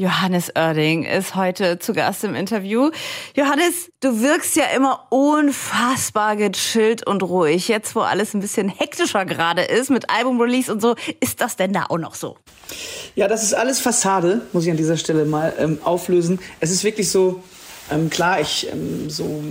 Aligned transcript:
Johannes 0.00 0.52
Oerding 0.54 1.02
ist 1.02 1.34
heute 1.34 1.80
zu 1.80 1.92
Gast 1.92 2.22
im 2.22 2.36
Interview. 2.36 2.92
Johannes, 3.34 3.90
du 3.98 4.20
wirkst 4.20 4.54
ja 4.54 4.66
immer 4.76 5.08
unfassbar 5.10 6.36
gechillt 6.36 7.04
und 7.04 7.20
ruhig. 7.24 7.66
Jetzt, 7.66 7.96
wo 7.96 8.00
alles 8.02 8.32
ein 8.32 8.38
bisschen 8.38 8.68
hektischer 8.68 9.24
gerade 9.24 9.62
ist 9.62 9.90
mit 9.90 10.08
Album-Release 10.08 10.72
und 10.72 10.80
so, 10.80 10.94
ist 11.18 11.40
das 11.40 11.56
denn 11.56 11.72
da 11.72 11.86
auch 11.88 11.98
noch 11.98 12.14
so? 12.14 12.36
Ja, 13.16 13.26
das 13.26 13.42
ist 13.42 13.54
alles 13.54 13.80
Fassade, 13.80 14.42
muss 14.52 14.66
ich 14.66 14.70
an 14.70 14.76
dieser 14.76 14.96
Stelle 14.96 15.24
mal 15.24 15.52
ähm, 15.58 15.80
auflösen. 15.82 16.38
Es 16.60 16.70
ist 16.70 16.84
wirklich 16.84 17.10
so, 17.10 17.42
ähm, 17.90 18.08
klar, 18.08 18.40
ich 18.40 18.70
ähm, 18.70 19.10
so, 19.10 19.42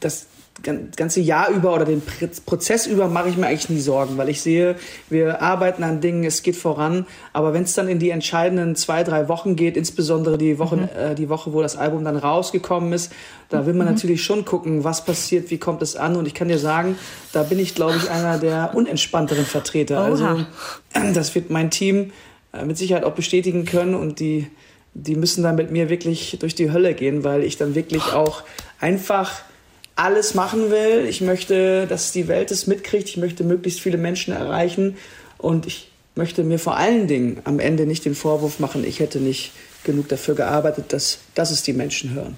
das 0.00 0.24
ganze 0.62 1.20
Jahr 1.20 1.50
über 1.50 1.74
oder 1.74 1.84
den 1.84 2.02
Prozess 2.46 2.86
über 2.86 3.08
mache 3.08 3.28
ich 3.28 3.36
mir 3.36 3.46
eigentlich 3.46 3.68
nie 3.70 3.80
Sorgen, 3.80 4.16
weil 4.16 4.28
ich 4.28 4.40
sehe, 4.40 4.76
wir 5.10 5.42
arbeiten 5.42 5.82
an 5.82 6.00
Dingen, 6.00 6.24
es 6.24 6.42
geht 6.42 6.56
voran. 6.56 7.06
Aber 7.32 7.52
wenn 7.52 7.64
es 7.64 7.74
dann 7.74 7.88
in 7.88 7.98
die 7.98 8.10
entscheidenden 8.10 8.76
zwei, 8.76 9.02
drei 9.04 9.28
Wochen 9.28 9.56
geht, 9.56 9.76
insbesondere 9.76 10.38
die 10.38 10.58
Woche, 10.58 10.76
mhm. 10.76 10.88
äh, 10.98 11.14
die 11.14 11.28
Woche, 11.28 11.52
wo 11.52 11.62
das 11.62 11.76
Album 11.76 12.04
dann 12.04 12.16
rausgekommen 12.16 12.92
ist, 12.92 13.12
da 13.48 13.66
will 13.66 13.74
man 13.74 13.86
mhm. 13.86 13.94
natürlich 13.94 14.22
schon 14.22 14.44
gucken, 14.44 14.84
was 14.84 15.04
passiert, 15.04 15.50
wie 15.50 15.58
kommt 15.58 15.82
es 15.82 15.96
an. 15.96 16.16
Und 16.16 16.26
ich 16.26 16.34
kann 16.34 16.48
dir 16.48 16.58
sagen, 16.58 16.96
da 17.32 17.42
bin 17.42 17.58
ich, 17.58 17.74
glaube 17.74 17.96
ich, 17.96 18.10
einer 18.10 18.38
der 18.38 18.72
unentspannteren 18.74 19.44
Vertreter. 19.44 20.10
Oha. 20.12 20.46
Also 20.92 21.12
das 21.14 21.34
wird 21.34 21.50
mein 21.50 21.70
Team 21.70 22.12
äh, 22.52 22.64
mit 22.64 22.78
Sicherheit 22.78 23.04
auch 23.04 23.14
bestätigen 23.14 23.64
können 23.64 23.94
und 23.94 24.20
die 24.20 24.48
die 24.94 25.16
müssen 25.16 25.42
dann 25.42 25.54
mit 25.54 25.70
mir 25.70 25.88
wirklich 25.88 26.36
durch 26.40 26.54
die 26.54 26.70
Hölle 26.70 26.94
gehen, 26.94 27.24
weil 27.24 27.44
ich 27.44 27.56
dann 27.56 27.74
wirklich 27.74 28.12
auch 28.12 28.42
einfach 28.78 29.42
alles 29.96 30.34
machen 30.34 30.70
will. 30.70 31.06
Ich 31.08 31.20
möchte, 31.20 31.86
dass 31.86 32.12
die 32.12 32.28
Welt 32.28 32.50
es 32.50 32.66
mitkriegt. 32.66 33.08
Ich 33.08 33.16
möchte 33.16 33.44
möglichst 33.44 33.80
viele 33.80 33.98
Menschen 33.98 34.32
erreichen. 34.34 34.96
Und 35.38 35.66
ich 35.66 35.90
möchte 36.14 36.44
mir 36.44 36.58
vor 36.58 36.76
allen 36.76 37.06
Dingen 37.06 37.40
am 37.44 37.58
Ende 37.58 37.86
nicht 37.86 38.04
den 38.04 38.14
Vorwurf 38.14 38.58
machen, 38.58 38.84
ich 38.84 39.00
hätte 39.00 39.18
nicht 39.18 39.52
genug 39.84 40.08
dafür 40.08 40.34
gearbeitet, 40.34 40.92
dass, 40.92 41.18
dass 41.34 41.50
es 41.50 41.62
die 41.62 41.72
Menschen 41.72 42.14
hören. 42.14 42.36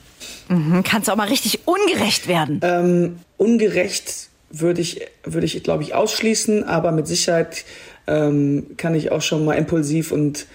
Mhm. 0.49 0.83
Kannst 0.83 1.09
du 1.09 1.13
auch 1.13 1.17
mal 1.17 1.29
richtig 1.29 1.61
ungerecht 1.67 2.27
werden? 2.27 2.61
Ähm, 2.63 3.19
ungerecht 3.37 4.29
würde 4.51 4.81
ich, 4.81 5.03
würde 5.25 5.47
ich, 5.47 5.63
glaube 5.63 5.83
ich, 5.83 5.95
ausschließen, 5.95 6.65
aber 6.65 6.93
mit 6.93 7.07
Sicherheit 7.07 7.65
ähm, 8.07 8.69
kann 8.77 8.95
ich 8.95 9.13
auch 9.13 9.23
schon 9.23 9.45
mal 9.45 9.55
impulsiv 9.55 10.13
und 10.13 10.47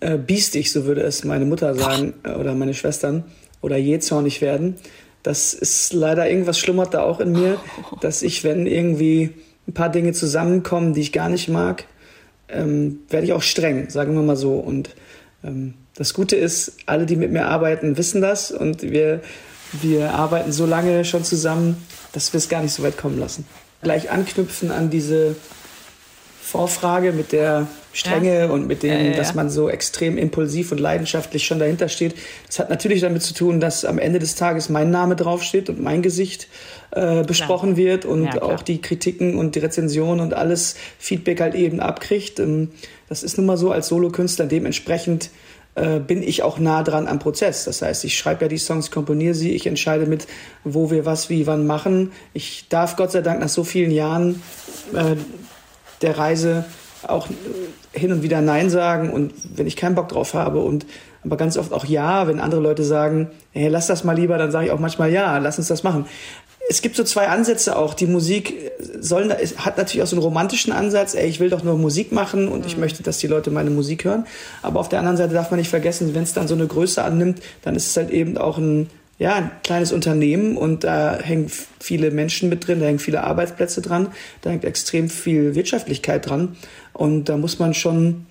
äh, 0.00 0.16
biestig, 0.16 0.70
so 0.70 0.84
würde 0.84 1.02
es 1.02 1.24
meine 1.24 1.44
Mutter 1.44 1.74
sagen, 1.74 2.14
äh, 2.24 2.32
oder 2.32 2.54
meine 2.54 2.74
Schwestern, 2.74 3.24
oder 3.60 3.76
jähzornig 3.76 4.40
werden 4.40 4.76
das 5.22 5.54
ist 5.54 5.92
leider 5.92 6.28
irgendwas 6.28 6.58
schlummert 6.58 6.94
da 6.94 7.02
auch 7.02 7.20
in 7.20 7.32
mir, 7.32 7.60
dass 8.00 8.22
ich, 8.22 8.44
wenn 8.44 8.66
irgendwie 8.66 9.34
ein 9.66 9.74
paar 9.74 9.90
Dinge 9.90 10.12
zusammenkommen, 10.12 10.94
die 10.94 11.02
ich 11.02 11.12
gar 11.12 11.28
nicht 11.28 11.48
mag, 11.48 11.84
ähm, 12.48 13.00
werde 13.10 13.26
ich 13.26 13.32
auch 13.32 13.42
streng, 13.42 13.90
sagen 13.90 14.14
wir 14.14 14.22
mal 14.22 14.36
so. 14.36 14.54
Und 14.54 14.90
ähm, 15.44 15.74
das 15.94 16.14
Gute 16.14 16.36
ist, 16.36 16.78
alle, 16.86 17.06
die 17.06 17.16
mit 17.16 17.32
mir 17.32 17.46
arbeiten, 17.46 17.98
wissen 17.98 18.22
das 18.22 18.50
und 18.50 18.82
wir, 18.82 19.20
wir 19.82 20.14
arbeiten 20.14 20.52
so 20.52 20.64
lange 20.64 21.04
schon 21.04 21.24
zusammen, 21.24 21.84
dass 22.12 22.32
wir 22.32 22.38
es 22.38 22.48
gar 22.48 22.62
nicht 22.62 22.72
so 22.72 22.82
weit 22.82 22.96
kommen 22.96 23.18
lassen. 23.18 23.46
Gleich 23.82 24.10
anknüpfen 24.10 24.70
an 24.70 24.90
diese 24.90 25.36
Vorfrage 26.50 27.12
mit 27.12 27.32
der 27.32 27.66
Strenge 27.92 28.38
ja. 28.38 28.46
und 28.46 28.66
mit 28.66 28.82
dem, 28.82 28.90
ja, 28.90 29.10
ja, 29.10 29.16
dass 29.16 29.34
man 29.34 29.50
so 29.50 29.68
extrem 29.68 30.16
impulsiv 30.16 30.72
und 30.72 30.78
leidenschaftlich 30.78 31.44
schon 31.44 31.58
dahinter 31.58 31.90
steht. 31.90 32.14
Das 32.46 32.58
hat 32.58 32.70
natürlich 32.70 33.02
damit 33.02 33.22
zu 33.22 33.34
tun, 33.34 33.60
dass 33.60 33.84
am 33.84 33.98
Ende 33.98 34.18
des 34.18 34.34
Tages 34.34 34.70
mein 34.70 34.90
Name 34.90 35.14
draufsteht 35.14 35.68
und 35.68 35.82
mein 35.82 36.00
Gesicht 36.00 36.48
äh, 36.92 37.22
besprochen 37.22 37.76
wird 37.76 38.06
und 38.06 38.40
auch 38.40 38.62
die 38.62 38.80
Kritiken 38.80 39.36
und 39.36 39.56
die 39.56 39.58
Rezensionen 39.58 40.20
und 40.20 40.32
alles 40.32 40.76
Feedback 40.98 41.42
halt 41.42 41.54
eben 41.54 41.80
abkriegt. 41.80 42.40
Ähm, 42.40 42.70
das 43.10 43.22
ist 43.22 43.36
nun 43.36 43.44
mal 43.44 43.58
so 43.58 43.70
als 43.70 43.88
Solokünstler. 43.88 44.46
Dementsprechend 44.46 45.28
äh, 45.74 46.00
bin 46.00 46.22
ich 46.22 46.42
auch 46.42 46.58
nah 46.58 46.82
dran 46.82 47.06
am 47.06 47.18
Prozess. 47.18 47.64
Das 47.64 47.82
heißt, 47.82 48.04
ich 48.04 48.16
schreibe 48.16 48.46
ja 48.46 48.48
die 48.48 48.56
Songs, 48.56 48.90
komponiere 48.90 49.34
sie, 49.34 49.52
ich 49.52 49.66
entscheide 49.66 50.06
mit, 50.06 50.26
wo 50.64 50.90
wir 50.90 51.04
was, 51.04 51.28
wie, 51.28 51.46
wann 51.46 51.66
machen. 51.66 52.12
Ich 52.32 52.68
darf 52.70 52.96
Gott 52.96 53.12
sei 53.12 53.20
Dank 53.20 53.38
nach 53.40 53.50
so 53.50 53.64
vielen 53.64 53.90
Jahren 53.90 54.42
äh, 54.94 55.16
der 56.02 56.18
Reise 56.18 56.64
auch 57.06 57.28
hin 57.92 58.12
und 58.12 58.22
wieder 58.22 58.40
Nein 58.40 58.70
sagen 58.70 59.10
und 59.10 59.32
wenn 59.54 59.66
ich 59.66 59.76
keinen 59.76 59.94
Bock 59.94 60.08
drauf 60.08 60.34
habe 60.34 60.60
und 60.60 60.86
aber 61.24 61.36
ganz 61.36 61.56
oft 61.56 61.72
auch 61.72 61.84
Ja, 61.84 62.26
wenn 62.26 62.40
andere 62.40 62.60
Leute 62.60 62.84
sagen, 62.84 63.30
hey, 63.52 63.68
lass 63.68 63.86
das 63.86 64.04
mal 64.04 64.16
lieber, 64.16 64.38
dann 64.38 64.50
sage 64.50 64.66
ich 64.66 64.72
auch 64.72 64.78
manchmal 64.78 65.12
Ja, 65.12 65.38
lass 65.38 65.58
uns 65.58 65.68
das 65.68 65.82
machen. 65.82 66.06
Es 66.70 66.82
gibt 66.82 66.96
so 66.96 67.04
zwei 67.04 67.28
Ansätze 67.28 67.76
auch. 67.76 67.94
Die 67.94 68.06
Musik 68.06 68.70
soll, 69.00 69.30
hat 69.30 69.78
natürlich 69.78 70.02
auch 70.02 70.06
so 70.06 70.16
einen 70.16 70.22
romantischen 70.22 70.70
Ansatz. 70.70 71.14
Ey, 71.14 71.26
ich 71.26 71.40
will 71.40 71.48
doch 71.48 71.64
nur 71.64 71.78
Musik 71.78 72.12
machen 72.12 72.46
und 72.46 72.66
ich 72.66 72.74
mhm. 72.74 72.82
möchte, 72.82 73.02
dass 73.02 73.18
die 73.18 73.26
Leute 73.26 73.50
meine 73.50 73.70
Musik 73.70 74.04
hören. 74.04 74.26
Aber 74.62 74.78
auf 74.78 74.90
der 74.90 74.98
anderen 74.98 75.16
Seite 75.16 75.32
darf 75.32 75.50
man 75.50 75.58
nicht 75.58 75.70
vergessen, 75.70 76.14
wenn 76.14 76.24
es 76.24 76.34
dann 76.34 76.46
so 76.46 76.54
eine 76.54 76.66
Größe 76.66 77.02
annimmt, 77.02 77.40
dann 77.62 77.74
ist 77.74 77.86
es 77.86 77.96
halt 77.96 78.10
eben 78.10 78.36
auch 78.36 78.58
ein, 78.58 78.90
ja, 79.18 79.34
ein 79.34 79.50
kleines 79.64 79.92
Unternehmen 79.92 80.56
und 80.56 80.84
da 80.84 81.18
hängen 81.20 81.50
viele 81.80 82.10
Menschen 82.10 82.48
mit 82.48 82.66
drin, 82.66 82.80
da 82.80 82.86
hängen 82.86 83.00
viele 83.00 83.24
Arbeitsplätze 83.24 83.82
dran, 83.82 84.08
da 84.42 84.50
hängt 84.50 84.64
extrem 84.64 85.10
viel 85.10 85.54
Wirtschaftlichkeit 85.56 86.28
dran 86.28 86.56
und 86.92 87.28
da 87.28 87.36
muss 87.36 87.58
man 87.58 87.74
schon 87.74 88.26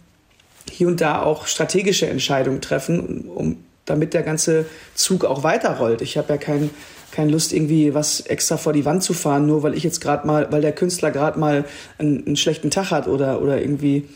hier 0.72 0.88
und 0.88 1.02
da 1.02 1.22
auch 1.22 1.48
strategische 1.48 2.08
Entscheidungen 2.08 2.62
treffen, 2.62 3.28
um, 3.28 3.58
damit 3.86 4.14
der 4.14 4.24
ganze 4.24 4.66
Zug 4.96 5.26
auch 5.26 5.44
weiterrollt. 5.44 6.02
Ich 6.02 6.18
habe 6.18 6.34
ja 6.34 6.38
kein, 6.38 6.70
keine 7.12 7.32
Lust, 7.32 7.54
irgendwie 7.54 7.94
was 7.94 8.22
extra 8.22 8.58
vor 8.58 8.74
die 8.74 8.86
Wand 8.86 9.04
zu 9.04 9.14
fahren, 9.14 9.46
nur 9.46 9.64
weil 9.64 9.76
ich 9.76 9.84
jetzt 9.84 10.02
gerade 10.02 10.26
mal, 10.28 10.52
weil 10.52 10.62
der 10.62 10.74
Künstler 10.74 11.12
gerade 11.12 11.40
mal 11.40 11.66
einen, 11.98 12.26
einen, 12.26 12.36
schlechten 12.36 12.70
Tag 12.70 12.92
hat 12.92 13.08
oder, 13.08 13.42
oder 13.42 13.62
irgendwie 13.62 14.08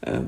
äh, 0.00 0.20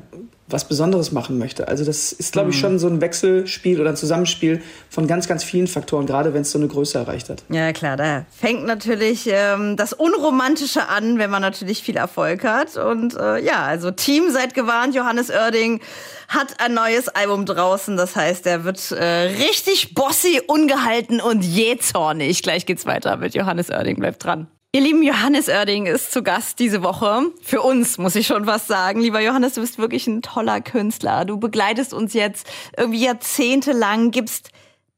was 0.47 0.67
Besonderes 0.67 1.13
machen 1.13 1.37
möchte. 1.37 1.69
Also 1.69 1.85
das 1.85 2.11
ist, 2.11 2.33
glaube 2.33 2.49
ich, 2.49 2.57
mhm. 2.57 2.59
schon 2.59 2.79
so 2.79 2.87
ein 2.87 2.99
Wechselspiel 2.99 3.79
oder 3.79 3.91
ein 3.91 3.95
Zusammenspiel 3.95 4.61
von 4.89 5.07
ganz, 5.07 5.27
ganz 5.27 5.45
vielen 5.45 5.67
Faktoren, 5.67 6.05
gerade 6.05 6.33
wenn 6.33 6.41
es 6.41 6.51
so 6.51 6.57
eine 6.57 6.67
Größe 6.67 6.97
erreicht 6.97 7.29
hat. 7.29 7.43
Ja, 7.49 7.71
klar, 7.71 7.95
da 7.95 8.25
fängt 8.37 8.65
natürlich 8.65 9.29
ähm, 9.31 9.77
das 9.77 9.93
Unromantische 9.93 10.89
an, 10.89 11.19
wenn 11.19 11.29
man 11.29 11.41
natürlich 11.41 11.83
viel 11.83 11.95
Erfolg 11.95 12.43
hat. 12.43 12.75
Und 12.75 13.15
äh, 13.15 13.41
ja, 13.43 13.63
also 13.63 13.91
Team, 13.91 14.29
seid 14.29 14.53
gewarnt, 14.53 14.93
Johannes 14.93 15.29
Oerding 15.29 15.79
hat 16.27 16.59
ein 16.59 16.73
neues 16.73 17.07
Album 17.07 17.45
draußen. 17.45 17.95
Das 17.95 18.15
heißt, 18.15 18.45
er 18.47 18.65
wird 18.65 18.91
äh, 18.91 19.03
richtig 19.03 19.93
bossy, 19.93 20.41
ungehalten 20.45 21.21
und 21.21 21.43
jähzornig. 21.43 22.43
Gleich 22.43 22.65
geht's 22.65 22.85
weiter 22.85 23.15
mit 23.17 23.35
Johannes 23.35 23.69
Oerding. 23.69 23.97
Bleibt 23.97 24.23
dran. 24.23 24.47
Ihr 24.73 24.79
lieben 24.79 25.03
Johannes 25.03 25.49
Oerding 25.49 25.85
ist 25.85 26.13
zu 26.13 26.23
Gast 26.23 26.59
diese 26.59 26.81
Woche. 26.81 27.23
Für 27.41 27.61
uns, 27.61 27.97
muss 27.97 28.15
ich 28.15 28.25
schon 28.25 28.47
was 28.47 28.67
sagen. 28.67 29.01
Lieber 29.01 29.19
Johannes, 29.19 29.55
du 29.55 29.61
bist 29.61 29.77
wirklich 29.79 30.07
ein 30.07 30.21
toller 30.21 30.61
Künstler. 30.61 31.25
Du 31.25 31.37
begleitest 31.37 31.93
uns 31.93 32.13
jetzt 32.13 32.47
irgendwie 32.77 33.03
jahrzehntelang, 33.03 34.11
gibst 34.11 34.51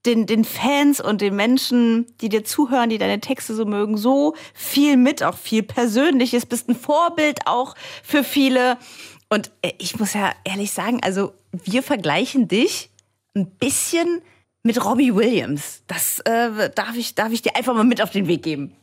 den, 0.05 0.27
den 0.27 0.45
Fans 0.45 1.01
und 1.01 1.21
den 1.21 1.35
Menschen, 1.35 2.05
die 2.21 2.29
dir 2.29 2.43
zuhören, 2.43 2.91
die 2.91 2.99
deine 2.99 3.19
Texte 3.19 3.55
so 3.55 3.65
mögen, 3.65 3.97
so 3.97 4.35
viel 4.53 4.95
mit, 4.95 5.23
auch 5.23 5.39
viel 5.39 5.63
Persönliches, 5.63 6.45
bist 6.45 6.69
ein 6.69 6.75
Vorbild 6.75 7.47
auch 7.47 7.73
für 8.03 8.23
viele. 8.23 8.77
Und 9.27 9.49
äh, 9.63 9.71
ich 9.79 9.97
muss 9.97 10.13
ja 10.13 10.33
ehrlich 10.43 10.71
sagen, 10.71 10.99
also 11.01 11.33
wir 11.51 11.81
vergleichen 11.81 12.47
dich 12.47 12.91
ein 13.33 13.49
bisschen 13.49 14.21
mit 14.61 14.85
Robbie 14.85 15.15
Williams. 15.15 15.81
Das 15.87 16.19
äh, 16.19 16.69
darf, 16.69 16.95
ich, 16.95 17.15
darf 17.15 17.31
ich 17.31 17.41
dir 17.41 17.55
einfach 17.55 17.73
mal 17.73 17.83
mit 17.83 18.03
auf 18.03 18.11
den 18.11 18.27
Weg 18.27 18.43
geben. 18.43 18.75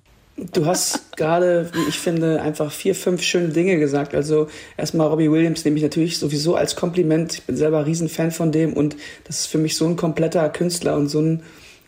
Du 0.53 0.67
hast 0.67 1.17
gerade, 1.17 1.71
wie 1.75 1.89
ich 1.89 1.99
finde, 1.99 2.41
einfach 2.41 2.73
vier, 2.73 2.95
fünf 2.95 3.23
schöne 3.23 3.49
Dinge 3.49 3.79
gesagt. 3.79 4.15
Also 4.15 4.49
erstmal 4.77 5.09
Robbie 5.09 5.31
Williams 5.31 5.65
nehme 5.65 5.77
ich 5.77 5.83
natürlich 5.83 6.19
sowieso 6.19 6.55
als 6.55 6.77
Kompliment. 6.77 7.35
Ich 7.35 7.43
bin 7.43 7.57
selber 7.57 7.87
Riesenfan 7.87 8.31
von 8.31 8.53
dem 8.53 8.73
und 8.73 8.97
das 9.25 9.41
ist 9.41 9.47
für 9.47 9.59
mich 9.59 9.77
so 9.77 9.87
ein 9.87 9.97
kompletter 9.97 10.49
Künstler 10.49 10.97
und 10.97 11.09
so, 11.09 11.21
ein, 11.21 11.43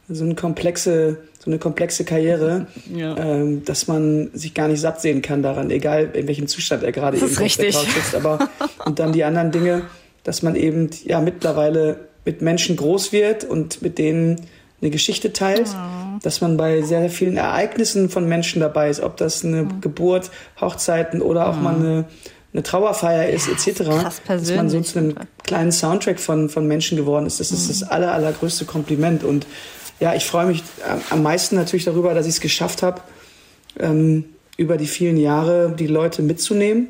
so 0.09 0.25
eine 0.25 0.35
komplexe, 0.35 1.19
so 1.39 1.51
eine 1.51 1.59
komplexe 1.59 2.05
Karriere, 2.05 2.67
ja. 2.95 3.17
ähm, 3.17 3.65
dass 3.65 3.89
man 3.89 4.31
sich 4.35 4.55
gar 4.55 4.69
nicht 4.69 4.81
satt 4.81 5.01
sehen 5.01 5.23
kann 5.23 5.43
daran, 5.43 5.71
egal 5.71 6.11
in 6.13 6.27
welchem 6.27 6.47
Zustand 6.47 6.83
er 6.83 6.93
gerade 6.93 7.17
ist 7.17 7.41
richtig. 7.41 7.77
sitzt. 7.77 8.15
Aber 8.15 8.51
und 8.85 8.99
dann 8.99 9.13
die 9.13 9.25
anderen 9.25 9.51
Dinge, 9.51 9.83
dass 10.25 10.43
man 10.43 10.57
eben 10.57 10.91
ja 11.05 11.21
mittlerweile 11.21 12.09
mit 12.25 12.43
Menschen 12.43 12.77
groß 12.77 13.13
wird 13.13 13.45
und 13.45 13.83
mit 13.83 13.99
denen 13.99 14.41
eine 14.81 14.91
Geschichte 14.91 15.33
teilt. 15.33 15.69
Oh 15.69 16.02
dass 16.23 16.41
man 16.41 16.57
bei 16.57 16.83
sehr, 16.83 17.01
sehr 17.01 17.11
vielen 17.11 17.37
Ereignissen 17.37 18.09
von 18.09 18.29
Menschen 18.29 18.61
dabei 18.61 18.89
ist, 18.89 19.01
ob 19.01 19.17
das 19.17 19.45
eine 19.45 19.65
mhm. 19.65 19.81
Geburt, 19.81 20.31
Hochzeiten 20.61 21.21
oder 21.21 21.49
auch 21.49 21.57
mhm. 21.57 21.63
mal 21.63 21.75
eine, 21.75 22.05
eine 22.53 22.63
Trauerfeier 22.63 23.29
ist, 23.29 23.47
ja, 23.47 23.53
etc. 23.53 23.83
Dass 24.27 24.51
man 24.55 24.69
so 24.69 24.81
zu 24.81 24.99
einem 24.99 25.15
kleinen 25.45 25.73
Soundtrack 25.73 26.21
von, 26.21 26.49
von 26.49 26.67
Menschen 26.67 26.97
geworden 26.97 27.27
ist. 27.27 27.41
Das 27.41 27.51
ist 27.51 27.69
das 27.69 27.83
mhm. 27.83 27.89
aller, 27.91 28.13
allergrößte 28.13 28.65
Kompliment. 28.65 29.25
Und 29.25 29.47
ja, 30.01 30.15
ich 30.15 30.25
freue 30.25 30.47
mich 30.47 30.63
am 31.11 31.23
meisten 31.23 31.57
natürlich 31.57 31.85
darüber, 31.85 32.15
dass 32.15 32.27
ich 32.27 32.35
es 32.35 32.41
geschafft 32.41 32.83
habe, 32.83 33.01
ähm, 33.79 34.25
über 34.57 34.77
die 34.77 34.87
vielen 34.87 35.17
Jahre 35.17 35.75
die 35.77 35.87
Leute 35.87 36.23
mitzunehmen 36.23 36.89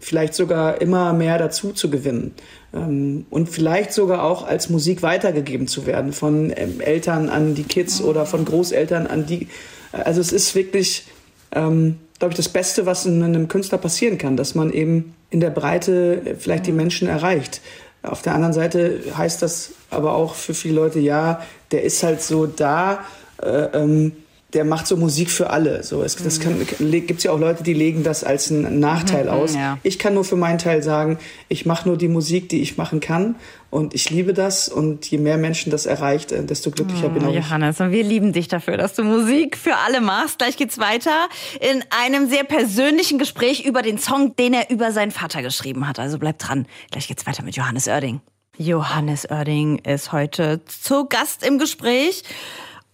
vielleicht 0.00 0.34
sogar 0.34 0.80
immer 0.80 1.12
mehr 1.12 1.38
dazu 1.38 1.72
zu 1.72 1.90
gewinnen 1.90 2.34
und 2.72 3.48
vielleicht 3.48 3.92
sogar 3.92 4.22
auch 4.22 4.46
als 4.46 4.70
Musik 4.70 5.02
weitergegeben 5.02 5.66
zu 5.66 5.86
werden 5.86 6.12
von 6.12 6.52
ähm, 6.54 6.80
Eltern 6.80 7.28
an 7.28 7.54
die 7.54 7.64
Kids 7.64 8.00
oder 8.00 8.26
von 8.26 8.44
Großeltern 8.44 9.08
an 9.08 9.26
die. 9.26 9.48
Also 9.92 10.20
es 10.20 10.30
ist 10.30 10.54
wirklich, 10.54 11.06
ähm, 11.52 11.96
glaube 12.20 12.32
ich, 12.32 12.36
das 12.36 12.48
Beste, 12.48 12.86
was 12.86 13.06
einem 13.06 13.48
Künstler 13.48 13.78
passieren 13.78 14.18
kann, 14.18 14.36
dass 14.36 14.54
man 14.54 14.72
eben 14.72 15.14
in 15.30 15.40
der 15.40 15.50
Breite 15.50 16.36
vielleicht 16.38 16.66
die 16.66 16.72
Menschen 16.72 17.08
erreicht. 17.08 17.60
Auf 18.02 18.22
der 18.22 18.34
anderen 18.34 18.54
Seite 18.54 19.00
heißt 19.16 19.42
das 19.42 19.72
aber 19.90 20.14
auch 20.14 20.34
für 20.34 20.54
viele 20.54 20.74
Leute, 20.74 21.00
ja, 21.00 21.42
der 21.72 21.82
ist 21.82 22.02
halt 22.02 22.22
so 22.22 22.46
da, 22.46 23.04
äh, 23.42 23.64
ähm, 23.74 24.12
der 24.52 24.64
macht 24.64 24.86
so 24.86 24.96
Musik 24.96 25.30
für 25.30 25.50
alle. 25.50 25.82
So, 25.82 26.02
es 26.02 26.16
das 26.16 26.40
kann, 26.40 26.66
gibt's 26.78 27.24
ja 27.24 27.32
auch 27.32 27.38
Leute, 27.38 27.62
die 27.62 27.74
legen 27.74 28.02
das 28.02 28.24
als 28.24 28.50
einen 28.50 28.80
Nachteil 28.80 29.24
mhm, 29.24 29.30
aus. 29.30 29.54
Ja. 29.54 29.78
Ich 29.82 29.98
kann 29.98 30.14
nur 30.14 30.24
für 30.24 30.36
meinen 30.36 30.58
Teil 30.58 30.82
sagen, 30.82 31.18
ich 31.48 31.66
mache 31.66 31.88
nur 31.88 31.96
die 31.96 32.08
Musik, 32.08 32.48
die 32.48 32.60
ich 32.62 32.76
machen 32.76 33.00
kann. 33.00 33.36
Und 33.70 33.94
ich 33.94 34.10
liebe 34.10 34.34
das. 34.34 34.68
Und 34.68 35.06
je 35.06 35.18
mehr 35.18 35.36
Menschen 35.36 35.70
das 35.70 35.86
erreicht, 35.86 36.32
äh, 36.32 36.44
desto 36.44 36.70
glücklicher 36.70 37.06
oh, 37.06 37.10
bin 37.10 37.24
auch 37.24 37.30
ich. 37.30 37.36
Johannes, 37.36 37.80
und 37.80 37.92
wir 37.92 38.02
lieben 38.02 38.32
dich 38.32 38.48
dafür, 38.48 38.76
dass 38.76 38.94
du 38.94 39.04
Musik 39.04 39.56
für 39.56 39.76
alle 39.76 40.00
machst. 40.00 40.38
Gleich 40.38 40.56
geht's 40.56 40.78
weiter 40.78 41.28
in 41.60 41.84
einem 41.90 42.28
sehr 42.28 42.44
persönlichen 42.44 43.18
Gespräch 43.18 43.64
über 43.64 43.82
den 43.82 43.98
Song, 43.98 44.34
den 44.36 44.54
er 44.54 44.70
über 44.70 44.90
seinen 44.90 45.12
Vater 45.12 45.42
geschrieben 45.42 45.86
hat. 45.86 46.00
Also 46.00 46.18
bleib 46.18 46.38
dran. 46.38 46.66
Gleich 46.90 47.06
geht's 47.06 47.26
weiter 47.26 47.44
mit 47.44 47.54
Johannes 47.54 47.86
Oerding. 47.86 48.20
Johannes 48.58 49.30
Oerding 49.30 49.78
ist 49.78 50.12
heute 50.12 50.60
zu 50.66 51.06
Gast 51.06 51.46
im 51.46 51.58
Gespräch. 51.58 52.24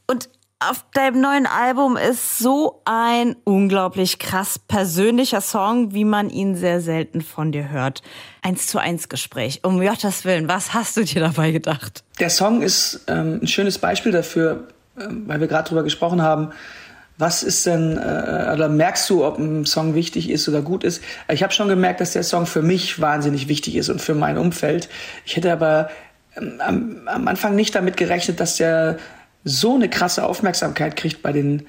Und 0.07 0.29
auf 0.59 0.85
deinem 0.95 1.21
neuen 1.21 1.47
Album 1.47 1.97
ist 1.99 2.39
so 2.39 2.81
ein 2.87 3.37
unglaublich 3.45 4.19
krass 4.19 4.59
persönlicher 4.59 5.43
Song, 5.43 5.93
wie 5.93 6.05
man 6.05 6.31
ihn 6.31 6.57
sehr 6.57 6.81
selten 6.81 7.21
von 7.21 7.53
dir 7.53 7.69
hört. 7.69 8.03
Eins 8.43 8.67
zu 8.67 8.79
eins 8.79 9.11
Gespräch. 9.11 9.61
Um 9.65 9.81
Gottes 9.81 10.25
Willen, 10.25 10.49
was 10.49 10.73
hast 10.73 10.97
du 10.97 11.05
dir 11.05 11.21
dabei 11.21 11.51
gedacht? 11.51 12.05
Der 12.21 12.31
Song 12.31 12.63
ist 12.63 13.05
ähm, 13.07 13.41
ein 13.43 13.47
schönes 13.47 13.79
Beispiel 13.79 14.13
dafür, 14.13 14.69
äh, 14.97 15.05
weil 15.27 15.41
wir 15.41 15.47
gerade 15.47 15.69
drüber 15.69 15.83
gesprochen 15.83 16.23
haben. 16.23 16.53
Was 17.19 17.43
ist 17.43 17.67
denn, 17.67 17.99
äh, 17.99 18.53
oder 18.55 18.69
merkst 18.69 19.09
du, 19.11 19.27
ob 19.27 19.39
ein 19.39 19.67
Song 19.67 19.95
wichtig 19.95 20.31
ist 20.31 20.49
oder 20.49 20.63
gut 20.63 20.85
ist? 20.85 21.03
Ich 21.31 21.43
habe 21.43 21.53
schon 21.53 21.69
gemerkt, 21.69 22.01
dass 22.01 22.13
der 22.13 22.23
Song 22.23 22.47
für 22.47 22.63
mich 22.63 23.01
wahnsinnig 23.01 23.49
wichtig 23.49 23.77
ist 23.77 23.91
und 23.91 24.01
für 24.01 24.15
mein 24.15 24.39
Umfeld. 24.39 24.89
Ich 25.27 25.37
hätte 25.37 25.53
aber 25.53 25.91
ähm, 26.35 26.61
am, 26.61 27.01
am 27.07 27.29
Anfang 27.29 27.57
nicht 27.57 27.75
damit 27.75 27.99
gerechnet, 27.99 28.41
dass 28.41 28.57
der 28.57 28.99
so 29.49 29.77
eine 29.77 29.89
krasse 29.89 30.27
Aufmerksamkeit 30.27 30.97
kriegt 30.97 31.23
bei 31.23 31.31
den, 31.31 31.67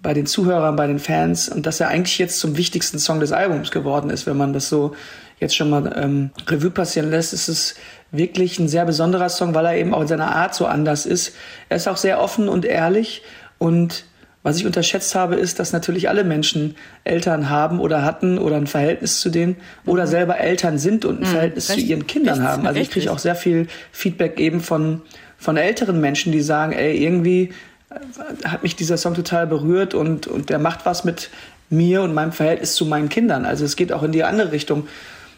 bei 0.00 0.14
den 0.14 0.24
Zuhörern, 0.24 0.76
bei 0.76 0.86
den 0.86 0.98
Fans 0.98 1.50
und 1.50 1.66
dass 1.66 1.78
er 1.78 1.88
eigentlich 1.88 2.18
jetzt 2.18 2.40
zum 2.40 2.56
wichtigsten 2.56 2.98
Song 2.98 3.20
des 3.20 3.32
Albums 3.32 3.70
geworden 3.70 4.08
ist, 4.08 4.26
wenn 4.26 4.38
man 4.38 4.54
das 4.54 4.70
so 4.70 4.94
jetzt 5.38 5.54
schon 5.54 5.68
mal 5.68 5.94
ähm, 5.94 6.30
Revue 6.48 6.70
passieren 6.70 7.10
lässt, 7.10 7.34
ist 7.34 7.48
es 7.48 7.74
wirklich 8.10 8.58
ein 8.58 8.66
sehr 8.66 8.86
besonderer 8.86 9.28
Song, 9.28 9.54
weil 9.54 9.66
er 9.66 9.76
eben 9.76 9.92
auch 9.92 10.00
in 10.00 10.08
seiner 10.08 10.34
Art 10.34 10.54
so 10.54 10.66
anders 10.66 11.04
ist. 11.04 11.36
Er 11.68 11.76
ist 11.76 11.86
auch 11.86 11.98
sehr 11.98 12.18
offen 12.18 12.48
und 12.48 12.64
ehrlich 12.64 13.22
und 13.58 14.06
was 14.42 14.56
ich 14.56 14.64
unterschätzt 14.64 15.14
habe, 15.14 15.34
ist, 15.34 15.58
dass 15.58 15.74
natürlich 15.74 16.08
alle 16.08 16.24
Menschen 16.24 16.76
Eltern 17.04 17.50
haben 17.50 17.78
oder 17.78 18.04
hatten 18.04 18.38
oder 18.38 18.56
ein 18.56 18.66
Verhältnis 18.66 19.20
zu 19.20 19.28
denen 19.28 19.56
oder 19.84 20.06
mhm. 20.06 20.10
selber 20.10 20.38
Eltern 20.38 20.78
sind 20.78 21.04
und 21.04 21.20
ein 21.20 21.28
mhm, 21.28 21.32
Verhältnis 21.32 21.68
richtig, 21.68 21.84
zu 21.84 21.90
ihren 21.90 22.06
Kindern 22.06 22.42
haben. 22.42 22.66
Also 22.66 22.80
ich 22.80 22.90
kriege 22.90 23.12
auch 23.12 23.18
sehr 23.18 23.34
viel 23.34 23.66
Feedback 23.92 24.40
eben 24.40 24.60
von 24.60 25.02
von 25.38 25.56
älteren 25.56 26.00
Menschen, 26.00 26.32
die 26.32 26.40
sagen, 26.40 26.72
ey, 26.72 27.02
irgendwie 27.02 27.52
äh, 27.90 28.48
hat 28.48 28.62
mich 28.62 28.76
dieser 28.76 28.96
Song 28.96 29.14
total 29.14 29.46
berührt 29.46 29.94
und, 29.94 30.26
und 30.26 30.50
der 30.50 30.58
macht 30.58 30.84
was 30.84 31.04
mit 31.04 31.30
mir 31.70 32.02
und 32.02 32.14
meinem 32.14 32.32
Verhältnis 32.32 32.74
zu 32.74 32.86
meinen 32.86 33.08
Kindern. 33.08 33.44
Also 33.44 33.64
es 33.64 33.76
geht 33.76 33.92
auch 33.92 34.02
in 34.02 34.12
die 34.12 34.24
andere 34.24 34.52
Richtung. 34.52 34.88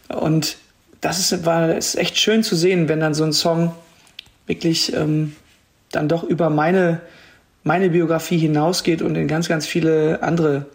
Und 0.09 0.57
das 1.01 1.19
ist, 1.19 1.45
war, 1.45 1.75
ist 1.75 1.97
echt 1.97 2.19
schön 2.19 2.43
zu 2.43 2.57
sehen, 2.57 2.89
wenn 2.89 3.01
dann 3.01 3.15
so 3.15 3.25
ein 3.25 3.33
Song 3.33 3.73
wirklich 4.47 4.95
ähm, 4.95 5.35
dann 5.93 6.09
doch 6.09 6.23
über 6.23 6.51
meine, 6.51 7.01
meine 7.63 7.91
Biografie 7.91 8.39
hinausgeht 8.39 9.03
und 9.03 9.17
in 9.17 9.29
ganz, 9.29 9.49
ganz 9.49 9.67
viele 9.67 10.23
andere 10.23 10.67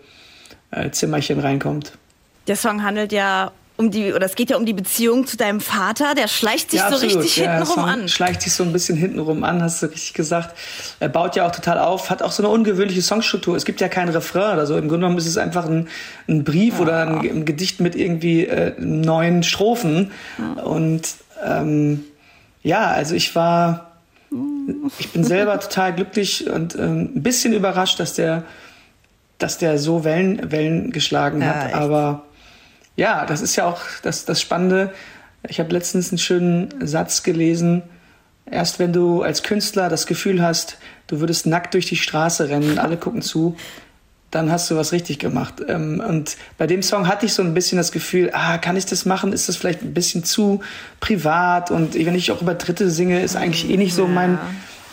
äh, 0.71 0.91
Zimmerchen 0.91 1.39
reinkommt. 1.39 1.93
Der 2.47 2.55
Song 2.55 2.83
handelt 2.83 3.11
ja 3.11 3.51
um 3.77 3.91
die, 3.91 4.13
oder 4.13 4.25
es 4.25 4.35
geht 4.35 4.49
ja 4.49 4.57
um 4.57 4.65
die 4.65 4.73
Beziehung 4.73 5.27
zu 5.27 5.35
deinem 5.35 5.59
Vater, 5.59 6.15
der 6.15 6.27
schleicht 6.27 6.71
sich 6.71 6.79
ja, 6.79 6.89
so 6.89 6.95
richtig 6.95 7.35
ja, 7.37 7.57
hintenrum 7.57 7.83
an. 7.83 8.07
Schleicht 8.07 8.41
sich 8.41 8.53
so 8.53 8.63
ein 8.63 8.71
bisschen 8.71 8.95
hintenrum 8.95 9.43
an, 9.43 9.61
hast 9.61 9.83
du 9.83 9.87
richtig 9.87 10.13
gesagt. 10.13 10.55
Er 10.99 11.09
baut 11.09 11.35
ja 11.35 11.45
auch 11.45 11.51
total 11.51 11.79
auf, 11.79 12.09
hat 12.09 12.21
auch 12.21 12.31
so 12.31 12.41
eine 12.41 12.51
ungewöhnliche 12.51 13.01
Songstruktur. 13.01 13.55
Es 13.55 13.65
gibt 13.65 13.81
ja 13.81 13.89
keinen 13.89 14.09
Refrain 14.09 14.53
oder 14.53 14.65
so. 14.65 14.75
Im 14.75 14.87
Grunde 14.87 15.05
genommen 15.05 15.17
ist 15.17 15.27
es 15.27 15.37
einfach 15.37 15.65
ein, 15.65 15.89
ein 16.29 16.45
Brief 16.45 16.75
ja. 16.75 16.81
oder 16.81 17.01
ein, 17.01 17.19
ein, 17.19 17.45
Gedicht 17.45 17.81
mit 17.81 17.95
irgendwie 17.95 18.45
äh, 18.45 18.73
neun 18.79 19.43
Strophen. 19.43 20.11
Und 20.63 21.01
ähm, 21.45 22.05
ja, 22.63 22.87
also 22.87 23.13
ich 23.13 23.35
war, 23.35 23.91
ich 24.99 25.11
bin 25.11 25.25
selber 25.25 25.59
total 25.59 25.93
glücklich 25.93 26.49
und 26.49 26.75
ähm, 26.75 27.11
ein 27.15 27.23
bisschen 27.23 27.51
überrascht, 27.51 27.99
dass 27.99 28.13
der, 28.13 28.43
dass 29.37 29.57
der 29.57 29.79
so 29.79 30.05
Wellen, 30.05 30.49
Wellen 30.51 30.91
geschlagen 30.91 31.45
hat. 31.45 31.73
Aber 31.73 32.23
ja, 32.95 33.25
das 33.25 33.41
ist 33.41 33.55
ja 33.55 33.65
auch 33.65 33.81
das, 34.03 34.25
das 34.25 34.41
Spannende. 34.41 34.93
Ich 35.47 35.59
habe 35.59 35.71
letztens 35.71 36.09
einen 36.09 36.17
schönen 36.17 36.87
Satz 36.87 37.23
gelesen. 37.23 37.83
Erst 38.49 38.79
wenn 38.79 38.93
du 38.93 39.23
als 39.23 39.43
Künstler 39.43 39.89
das 39.89 40.05
Gefühl 40.05 40.41
hast, 40.41 40.77
du 41.07 41.19
würdest 41.19 41.45
nackt 41.45 41.73
durch 41.73 41.87
die 41.87 41.95
Straße 41.95 42.49
rennen, 42.49 42.77
alle 42.77 42.97
gucken 42.97 43.21
zu, 43.21 43.57
dann 44.31 44.51
hast 44.51 44.69
du 44.69 44.75
was 44.75 44.91
richtig 44.91 45.19
gemacht. 45.19 45.55
Ähm, 45.67 46.03
und 46.05 46.37
bei 46.57 46.67
dem 46.67 46.83
Song 46.83 47.07
hatte 47.07 47.25
ich 47.25 47.33
so 47.33 47.41
ein 47.41 47.53
bisschen 47.53 47.77
das 47.77 47.91
Gefühl, 47.91 48.31
ah, 48.33 48.57
kann 48.57 48.75
ich 48.75 48.85
das 48.85 49.05
machen? 49.05 49.33
Ist 49.33 49.49
das 49.49 49.55
vielleicht 49.55 49.81
ein 49.81 49.93
bisschen 49.93 50.23
zu 50.23 50.61
privat? 50.99 51.71
Und 51.71 51.95
wenn 51.95 52.15
ich 52.15 52.31
auch 52.31 52.41
über 52.41 52.53
Dritte 52.53 52.89
singe, 52.89 53.21
ist 53.21 53.35
eigentlich 53.35 53.69
eh 53.69 53.77
nicht 53.77 53.95
so 53.95 54.07
mein, 54.07 54.35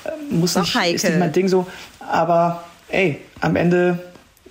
äh, 0.04 0.34
muss 0.34 0.56
nicht, 0.56 0.74
ist 0.74 1.04
nicht 1.04 1.18
mein 1.18 1.32
Ding 1.32 1.48
so. 1.48 1.66
Aber 1.98 2.64
ey, 2.88 3.20
am 3.40 3.56
Ende 3.56 3.98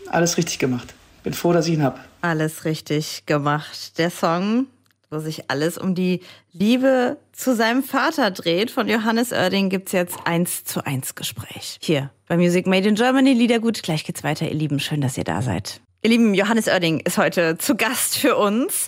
alles 0.09 0.38
richtig 0.38 0.59
gemacht. 0.59 0.94
Bin 1.23 1.33
froh, 1.33 1.53
dass 1.53 1.68
ich 1.68 1.75
ihn 1.75 1.83
habe. 1.83 2.00
Alles 2.21 2.65
richtig 2.65 3.25
gemacht. 3.25 3.97
Der 3.97 4.09
Song, 4.09 4.68
wo 5.09 5.19
sich 5.19 5.51
alles 5.51 5.77
um 5.77 5.94
die 5.94 6.21
Liebe 6.51 7.18
zu 7.31 7.56
seinem 7.56 7.83
Vater 7.83 8.31
dreht, 8.31 8.71
von 8.71 8.88
Johannes 8.88 9.31
Oerding 9.31 9.69
gibt's 9.69 9.91
jetzt 9.91 10.18
eins 10.25 10.63
zu 10.63 10.85
eins 10.85 11.15
Gespräch. 11.15 11.77
Hier 11.81 12.09
bei 12.27 12.38
Music 12.38 12.65
Made 12.65 12.88
in 12.88 12.95
Germany, 12.95 13.33
Liedergut. 13.33 13.83
Gleich 13.83 14.03
geht's 14.03 14.23
weiter, 14.23 14.47
ihr 14.47 14.56
Lieben. 14.56 14.79
Schön, 14.79 15.01
dass 15.01 15.18
ihr 15.18 15.23
da 15.23 15.41
seid. 15.41 15.81
Ihr 16.01 16.09
Lieben, 16.09 16.33
Johannes 16.33 16.68
Oerding 16.68 17.01
ist 17.01 17.18
heute 17.18 17.57
zu 17.57 17.75
Gast 17.75 18.18
für 18.18 18.35
uns. 18.35 18.88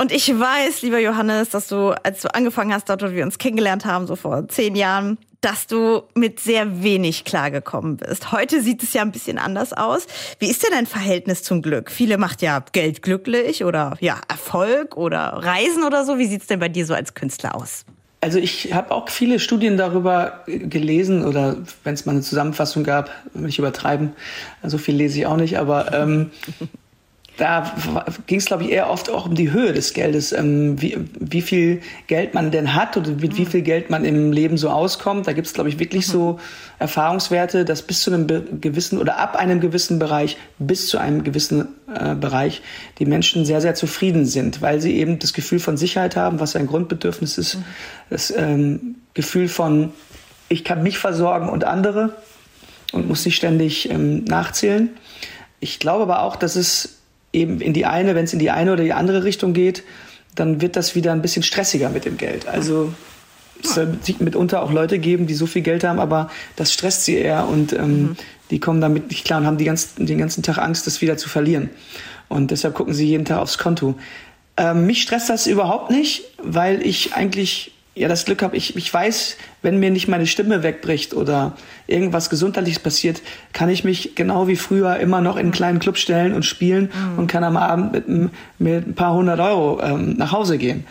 Und 0.00 0.12
ich 0.12 0.28
weiß, 0.28 0.82
lieber 0.82 1.00
Johannes, 1.00 1.50
dass 1.50 1.66
du, 1.66 1.90
als 2.04 2.22
du 2.22 2.32
angefangen 2.32 2.72
hast, 2.72 2.88
dort, 2.88 3.02
wo 3.02 3.10
wir 3.10 3.24
uns 3.24 3.36
kennengelernt 3.36 3.84
haben, 3.84 4.06
so 4.06 4.14
vor 4.14 4.46
zehn 4.46 4.76
Jahren, 4.76 5.18
dass 5.40 5.66
du 5.66 6.02
mit 6.14 6.38
sehr 6.38 6.84
wenig 6.84 7.24
klargekommen 7.24 7.96
bist. 7.96 8.30
Heute 8.30 8.62
sieht 8.62 8.84
es 8.84 8.92
ja 8.92 9.02
ein 9.02 9.10
bisschen 9.10 9.38
anders 9.38 9.72
aus. 9.72 10.06
Wie 10.38 10.46
ist 10.46 10.62
denn 10.62 10.70
dein 10.70 10.86
Verhältnis 10.86 11.42
zum 11.42 11.62
Glück? 11.62 11.90
Viele 11.90 12.16
macht 12.16 12.42
ja 12.42 12.64
Geld 12.70 13.02
glücklich 13.02 13.64
oder 13.64 13.96
ja 13.98 14.20
Erfolg 14.28 14.96
oder 14.96 15.32
Reisen 15.32 15.82
oder 15.82 16.04
so. 16.04 16.16
Wie 16.16 16.26
sieht 16.26 16.42
es 16.42 16.46
denn 16.46 16.60
bei 16.60 16.68
dir 16.68 16.86
so 16.86 16.94
als 16.94 17.14
Künstler 17.14 17.56
aus? 17.56 17.84
Also 18.20 18.38
ich 18.38 18.72
habe 18.72 18.92
auch 18.92 19.08
viele 19.08 19.40
Studien 19.40 19.76
darüber 19.76 20.44
gelesen 20.46 21.24
oder 21.24 21.56
wenn 21.82 21.94
es 21.94 22.06
mal 22.06 22.12
eine 22.12 22.22
Zusammenfassung 22.22 22.84
gab, 22.84 23.10
will 23.34 23.48
ich 23.48 23.58
übertreiben, 23.58 24.12
so 24.62 24.78
viel 24.78 24.94
lese 24.94 25.18
ich 25.18 25.26
auch 25.26 25.36
nicht, 25.36 25.58
aber 25.58 25.92
ähm, 25.92 26.30
da 27.38 27.72
ging 28.26 28.38
es, 28.38 28.46
glaube 28.46 28.64
ich, 28.64 28.70
eher 28.70 28.90
oft 28.90 29.08
auch 29.08 29.26
um 29.26 29.34
die 29.36 29.52
Höhe 29.52 29.72
des 29.72 29.94
Geldes, 29.94 30.32
ähm, 30.32 30.82
wie, 30.82 30.98
wie 31.18 31.40
viel 31.40 31.80
Geld 32.08 32.34
man 32.34 32.50
denn 32.50 32.74
hat 32.74 32.96
oder 32.96 33.12
mit 33.12 33.38
wie 33.38 33.46
viel 33.46 33.62
Geld 33.62 33.90
man 33.90 34.04
im 34.04 34.32
Leben 34.32 34.58
so 34.58 34.68
auskommt. 34.70 35.28
Da 35.28 35.32
gibt 35.32 35.46
es, 35.46 35.52
glaube 35.52 35.68
ich, 35.68 35.78
wirklich 35.78 36.08
so 36.08 36.40
Erfahrungswerte, 36.80 37.64
dass 37.64 37.82
bis 37.82 38.02
zu 38.02 38.12
einem 38.12 38.26
gewissen 38.60 38.98
oder 38.98 39.18
ab 39.18 39.36
einem 39.36 39.60
gewissen 39.60 40.00
Bereich 40.00 40.36
bis 40.58 40.88
zu 40.88 40.98
einem 40.98 41.22
gewissen 41.22 41.68
äh, 41.94 42.16
Bereich 42.16 42.60
die 42.98 43.06
Menschen 43.06 43.44
sehr, 43.44 43.60
sehr 43.60 43.76
zufrieden 43.76 44.26
sind, 44.26 44.60
weil 44.60 44.80
sie 44.80 44.96
eben 44.96 45.20
das 45.20 45.32
Gefühl 45.32 45.60
von 45.60 45.76
Sicherheit 45.76 46.16
haben, 46.16 46.40
was 46.40 46.56
ein 46.56 46.66
Grundbedürfnis 46.66 47.38
ist, 47.38 47.58
das 48.10 48.32
ähm, 48.36 48.96
Gefühl 49.14 49.48
von, 49.48 49.92
ich 50.48 50.64
kann 50.64 50.82
mich 50.82 50.98
versorgen 50.98 51.48
und 51.48 51.62
andere 51.62 52.16
und 52.92 53.06
muss 53.06 53.24
nicht 53.24 53.36
ständig 53.36 53.88
ähm, 53.90 54.24
nachzählen. 54.24 54.90
Ich 55.60 55.78
glaube 55.78 56.02
aber 56.02 56.22
auch, 56.22 56.34
dass 56.34 56.56
es 56.56 56.97
eben 57.32 57.60
in 57.60 57.72
die 57.72 57.86
eine, 57.86 58.14
wenn 58.14 58.24
es 58.24 58.32
in 58.32 58.38
die 58.38 58.50
eine 58.50 58.72
oder 58.72 58.84
die 58.84 58.92
andere 58.92 59.24
Richtung 59.24 59.52
geht, 59.52 59.82
dann 60.34 60.60
wird 60.60 60.76
das 60.76 60.94
wieder 60.94 61.12
ein 61.12 61.22
bisschen 61.22 61.42
stressiger 61.42 61.90
mit 61.90 62.04
dem 62.04 62.16
Geld. 62.16 62.46
Also 62.46 62.92
es 63.62 63.74
soll 63.74 63.98
mitunter 64.20 64.62
auch 64.62 64.72
Leute 64.72 64.98
geben, 64.98 65.26
die 65.26 65.34
so 65.34 65.46
viel 65.46 65.62
Geld 65.62 65.84
haben, 65.84 65.98
aber 65.98 66.30
das 66.56 66.72
stresst 66.72 67.04
sie 67.04 67.16
eher 67.16 67.48
und 67.48 67.72
ähm, 67.72 68.02
mhm. 68.02 68.16
die 68.50 68.60
kommen 68.60 68.80
damit 68.80 69.08
nicht 69.08 69.24
klar 69.24 69.40
und 69.40 69.46
haben 69.46 69.58
die 69.58 69.64
ganzen, 69.64 70.06
den 70.06 70.18
ganzen 70.18 70.42
Tag 70.42 70.58
Angst, 70.58 70.86
das 70.86 71.00
wieder 71.00 71.16
zu 71.16 71.28
verlieren. 71.28 71.70
Und 72.28 72.50
deshalb 72.50 72.74
gucken 72.74 72.94
sie 72.94 73.06
jeden 73.06 73.24
Tag 73.24 73.38
aufs 73.38 73.58
Konto. 73.58 73.98
Ähm, 74.56 74.86
mich 74.86 75.02
stresst 75.02 75.28
das 75.28 75.46
überhaupt 75.46 75.90
nicht, 75.90 76.24
weil 76.42 76.86
ich 76.86 77.14
eigentlich 77.14 77.72
ja 77.98 78.08
das 78.08 78.24
Glück 78.24 78.42
habe, 78.42 78.56
ich, 78.56 78.76
ich 78.76 78.92
weiß, 78.92 79.36
wenn 79.62 79.78
mir 79.78 79.90
nicht 79.90 80.08
meine 80.08 80.26
Stimme 80.26 80.62
wegbricht 80.62 81.14
oder 81.14 81.56
irgendwas 81.86 82.30
Gesundheitliches 82.30 82.80
passiert, 82.80 83.22
kann 83.52 83.68
ich 83.68 83.84
mich 83.84 84.14
genau 84.14 84.48
wie 84.48 84.56
früher 84.56 84.96
immer 84.96 85.20
noch 85.20 85.36
in 85.36 85.42
einen 85.42 85.52
kleinen 85.52 85.78
Club 85.78 85.98
stellen 85.98 86.34
und 86.34 86.44
spielen 86.44 86.90
mhm. 86.92 87.18
und 87.18 87.26
kann 87.26 87.44
am 87.44 87.56
Abend 87.56 87.92
mit, 87.92 88.30
mit 88.58 88.86
ein 88.86 88.94
paar 88.94 89.14
hundert 89.14 89.40
Euro 89.40 89.80
ähm, 89.82 90.16
nach 90.16 90.32
Hause 90.32 90.58
gehen. 90.58 90.84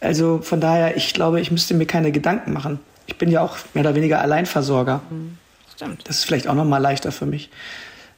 Also 0.00 0.40
von 0.42 0.60
daher, 0.60 0.96
ich 0.96 1.12
glaube, 1.14 1.40
ich 1.40 1.50
müsste 1.50 1.74
mir 1.74 1.86
keine 1.86 2.12
Gedanken 2.12 2.52
machen. 2.52 2.78
Ich 3.06 3.16
bin 3.16 3.30
ja 3.30 3.40
auch 3.40 3.56
mehr 3.74 3.82
oder 3.84 3.94
weniger 3.94 4.20
Alleinversorger. 4.20 5.00
Mhm. 5.10 5.38
Stimmt. 5.74 6.08
Das 6.08 6.18
ist 6.18 6.24
vielleicht 6.24 6.48
auch 6.48 6.54
noch 6.54 6.64
mal 6.64 6.78
leichter 6.78 7.12
für 7.12 7.26
mich. 7.26 7.50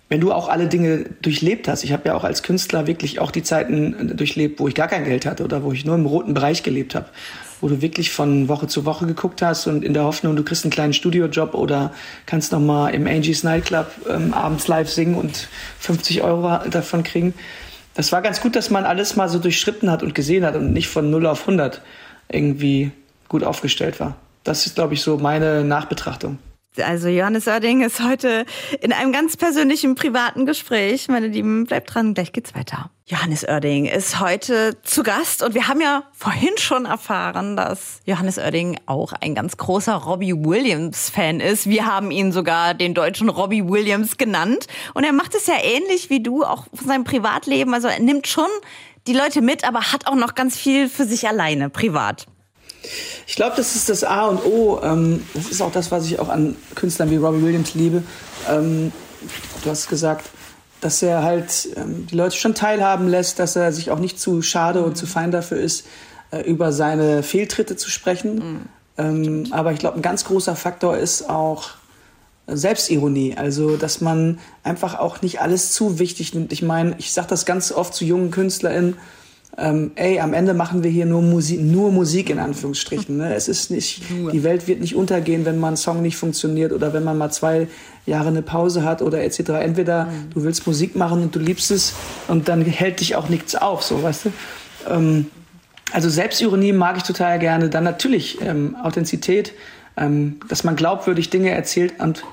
Wenn 0.09 0.21
du 0.21 0.33
auch 0.33 0.49
alle 0.49 0.67
Dinge 0.67 1.05
durchlebt 1.23 1.69
hast, 1.69 1.85
ich 1.85 1.93
habe 1.93 2.09
ja 2.09 2.15
auch 2.15 2.25
als 2.25 2.43
Künstler 2.43 2.89
wirklich 2.89 3.21
auch 3.21 3.31
die 3.31 3.45
Zeiten 3.45 4.17
durchlebt, 4.17 4.59
wo 4.59 4.67
ich 4.67 4.75
gar 4.75 4.89
kein 4.89 5.05
Geld 5.05 5.25
hatte 5.25 5.45
oder 5.45 5.63
wo 5.63 5.73
ich 5.73 5.85
nur 5.85 5.95
im 5.95 6.05
roten 6.05 6.35
Bereich 6.35 6.65
gelebt 6.65 6.97
habe. 6.97 7.07
Wo 7.61 7.69
du 7.69 7.83
wirklich 7.83 8.11
von 8.11 8.49
Woche 8.49 8.67
zu 8.67 8.85
Woche 8.85 9.07
geguckt 9.07 9.43
hast 9.43 9.67
und 9.67 9.85
in 9.85 9.95
der 9.95 10.05
Hoffnung, 10.05 10.37
du 10.37 10.43
kriegst 10.43 10.65
einen 10.65 10.73
kleinen 10.73 10.93
Studiojob 10.93 11.55
oder 11.55 11.93
kannst 12.27 12.53
noch 12.53 12.61
mal 12.61 12.91
im 12.91 13.07
Angie's 13.07 13.43
Nightclub 13.43 13.87
ähm, 14.09 14.33
abends 14.33 14.67
live 14.69 14.91
singen 14.91 15.15
und 15.15 15.49
50 15.79 16.23
Euro 16.23 16.59
davon 16.69 17.03
kriegen. 17.03 17.35
Das 17.95 18.13
war 18.13 18.23
ganz 18.23 18.41
gut, 18.41 18.57
dass 18.57 18.71
man 18.71 18.85
alles 18.85 19.17
mal 19.17 19.29
so 19.29 19.39
durchschritten 19.39 19.91
hat 19.91 20.03
und 20.03 20.15
gesehen 20.15 20.45
hat 20.45 20.57
und 20.57 20.73
nicht 20.73 20.89
von 20.89 21.11
0 21.11 21.27
auf 21.27 21.41
100 21.41 21.83
irgendwie 22.29 22.93
gut 23.29 23.45
aufgestellt 23.45 24.01
war. 24.01 24.17
Das 24.45 24.67
ist, 24.67 24.77
glaube 24.77 24.95
ich, 24.95 25.03
so 25.03 25.19
meine 25.19 25.65
Nachbetrachtung. 25.65 26.39
Also 26.79 27.09
Johannes 27.09 27.49
Oerding 27.49 27.83
ist 27.83 28.01
heute 28.01 28.47
in 28.81 28.93
einem 28.93 29.13
ganz 29.13 29.37
persönlichen, 29.37 29.97
privaten 29.97 30.47
Gespräch. 30.47 31.09
Meine 31.09 31.27
Lieben, 31.27 31.65
bleibt 31.65 31.93
dran, 31.93 32.15
gleich 32.15 32.33
geht's 32.33 32.55
weiter. 32.55 32.91
Johannes 33.07 33.45
Oerding 33.45 33.87
ist 33.87 34.21
heute 34.21 34.81
zu 34.85 35.03
Gast 35.03 35.43
und 35.43 35.55
wir 35.55 35.67
haben 35.67 35.81
ja 35.81 36.05
vorhin 36.13 36.57
schon 36.59 36.87
erfahren, 36.87 37.57
dass 37.57 38.01
Johannes 38.05 38.39
Oerding 38.39 38.79
auch 38.87 39.13
ein 39.21 39.35
ganz 39.35 39.57
großer 39.57 39.95
Robbie 39.95 40.33
Williams-Fan 40.33 41.41
ist. 41.41 41.69
Wir 41.69 41.87
haben 41.87 42.13
ihn 42.13 42.31
sogar 42.31 42.75
den 42.75 42.95
deutschen 42.95 43.29
Robbie 43.31 43.69
Williams 43.69 44.17
genannt. 44.17 44.69
Und 44.95 45.03
er 45.03 45.13
macht 45.13 45.35
es 45.35 45.49
ja 45.49 45.57
ähnlich 45.61 46.09
wie 46.09 46.23
du, 46.23 46.45
auch 46.45 46.67
von 46.73 46.87
seinem 46.87 47.03
Privatleben. 47.03 47.75
Also 47.75 47.89
er 47.89 47.99
nimmt 47.99 48.29
schon 48.29 48.49
die 49.09 49.13
Leute 49.13 49.41
mit, 49.41 49.65
aber 49.65 49.93
hat 49.93 50.07
auch 50.07 50.15
noch 50.15 50.37
ganz 50.37 50.57
viel 50.57 50.89
für 50.89 51.05
sich 51.05 51.27
alleine, 51.27 51.69
privat. 51.69 52.27
Ich 53.27 53.37
glaube, 53.37 53.55
das 53.57 53.77
ist 53.77 53.89
das 53.89 54.05
A 54.05 54.27
und 54.27 54.45
O. 54.45 54.81
Ähm, 54.83 55.25
das 55.35 55.51
ist 55.51 55.63
auch 55.63 55.73
das, 55.73 55.91
was 55.91 56.07
ich 56.07 56.19
auch 56.19 56.29
an 56.29 56.57
Künstlern 56.75 57.11
wie 57.11 57.17
Robbie 57.17 57.43
Williams 57.43 57.75
liebe. 57.75 58.03
Ähm, 58.49 58.93
du 59.63 59.71
hast 59.71 59.89
gesagt, 59.89 60.27
dass 60.81 61.03
er 61.03 61.23
halt 61.23 61.69
ähm, 61.77 62.07
die 62.11 62.17
Leute 62.17 62.37
schon 62.37 62.55
teilhaben 62.55 63.09
lässt, 63.09 63.39
dass 63.39 63.57
er 63.57 63.73
sich 63.73 63.91
auch 63.91 63.99
nicht 63.99 64.19
zu 64.19 64.43
schade 64.43 64.83
und 64.83 64.97
zu 64.97 65.07
fein 65.07 65.31
dafür 65.31 65.59
ist, 65.59 65.87
äh, 66.31 66.41
über 66.41 66.73
seine 66.73 67.23
Fehltritte 67.23 67.77
zu 67.77 67.91
sprechen. 67.91 68.67
Mhm. 68.97 69.47
aber 69.53 69.73
ich 69.73 69.79
glaube, 69.79 69.97
ein 69.97 70.03
ganz 70.03 70.25
großer 70.25 70.55
Faktor 70.55 70.99
ist 70.99 71.31
auch 71.31 71.71
Selbstironie. 72.47 73.37
Also, 73.37 73.77
dass 73.77 74.01
man 74.01 74.39
einfach 74.63 74.99
auch 74.99 75.23
nicht 75.23 75.41
alles 75.41 75.73
zu 75.73 75.99
wichtig 75.99 76.35
nimmt. 76.35 76.53
Ich 76.53 76.63
meine, 76.63 76.97
ich 76.99 77.13
sage 77.13 77.29
das 77.29 77.47
ganz 77.47 77.73
oft 77.73 77.95
zu 77.95 78.05
jungen 78.05 78.31
KünstlerInnen, 78.31 78.97
ähm, 79.59 79.91
ey, 79.97 80.21
am 80.21 80.33
Ende 80.33 80.55
machen 80.55 80.83
wir 80.83 80.91
hier 80.91 81.07
nur 81.07 81.23
Musik, 81.23 81.61
nur 81.61 81.91
Musik 81.91 82.31
in 82.31 82.39
Anführungsstrichen. 82.39 83.17
Ne? 83.17 83.35
Es 83.35 83.49
ist 83.49 83.71
nicht, 83.71 84.03
die 84.11 84.43
Welt 84.45 84.69
wird 84.69 84.81
nicht 84.81 84.95
untergehen, 84.95 85.45
wenn 85.45 85.59
mal 85.59 85.73
ein 85.73 85.77
Song 85.77 86.03
nicht 86.03 86.17
funktioniert 86.17 86.73
oder 86.73 86.93
wenn 86.93 87.05
man 87.05 87.19
mal 87.19 87.31
zwei 87.31 87.67
Jahre 88.07 88.29
eine 88.29 88.43
Pause 88.43 88.85
hat 88.85 89.03
oder 89.03 89.23
etc. 89.23 89.51
Entweder 89.61 90.07
mhm. 90.07 90.31
du 90.33 90.45
willst 90.45 90.67
Musik 90.67 90.97
machen 90.97 91.23
und 91.23 91.35
du 91.35 91.41
liebst 91.41 91.71
es 91.71 91.95
und 92.29 92.49
dann 92.49 92.63
hält 92.63 93.01
dich 93.01 93.17
auch 93.17 93.29
nichts 93.29 93.55
auf, 93.55 93.83
so, 93.83 94.03
weißt 94.03 94.27
du? 94.27 94.33
Ähm, 94.89 95.27
also 95.93 96.09
Selbstironie 96.09 96.73
mag 96.73 96.97
ich 96.97 97.03
total 97.03 97.39
gerne. 97.39 97.69
Dann 97.69 97.85
natürlich 97.85 98.41
ähm, 98.41 98.77
Authentizität, 98.83 99.53
ähm, 99.97 100.39
dass 100.49 100.65
man 100.65 100.77
glaubwürdig 100.77 101.31
Dinge 101.31 101.51
erzählt 101.51 101.95
und 101.99 102.25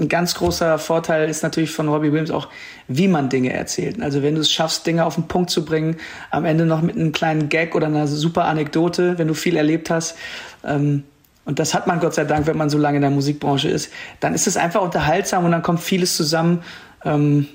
ein 0.00 0.08
ganz 0.08 0.34
großer 0.34 0.78
Vorteil 0.78 1.28
ist 1.28 1.42
natürlich 1.42 1.70
von 1.70 1.88
Robbie 1.88 2.10
Williams 2.10 2.30
auch, 2.30 2.48
wie 2.88 3.06
man 3.06 3.28
Dinge 3.28 3.52
erzählt. 3.52 4.00
Also 4.02 4.22
wenn 4.22 4.34
du 4.34 4.40
es 4.40 4.50
schaffst, 4.50 4.86
Dinge 4.86 5.04
auf 5.04 5.14
den 5.14 5.28
Punkt 5.28 5.50
zu 5.50 5.64
bringen, 5.64 5.96
am 6.30 6.44
Ende 6.44 6.64
noch 6.64 6.82
mit 6.82 6.96
einem 6.96 7.12
kleinen 7.12 7.48
Gag 7.48 7.74
oder 7.74 7.86
einer 7.86 8.06
super 8.06 8.44
Anekdote, 8.44 9.18
wenn 9.18 9.28
du 9.28 9.34
viel 9.34 9.56
erlebt 9.56 9.90
hast. 9.90 10.16
Ähm, 10.64 11.04
und 11.44 11.58
das 11.58 11.74
hat 11.74 11.86
man 11.86 12.00
Gott 12.00 12.14
sei 12.14 12.24
Dank, 12.24 12.46
wenn 12.46 12.56
man 12.56 12.70
so 12.70 12.78
lange 12.78 12.96
in 12.96 13.02
der 13.02 13.10
Musikbranche 13.10 13.68
ist. 13.68 13.92
Dann 14.20 14.34
ist 14.34 14.46
es 14.46 14.56
einfach 14.56 14.82
unterhaltsam 14.82 15.44
und 15.44 15.52
dann 15.52 15.62
kommt 15.62 15.80
vieles 15.80 16.16
zusammen. 16.16 16.62
Ähm, 17.04 17.46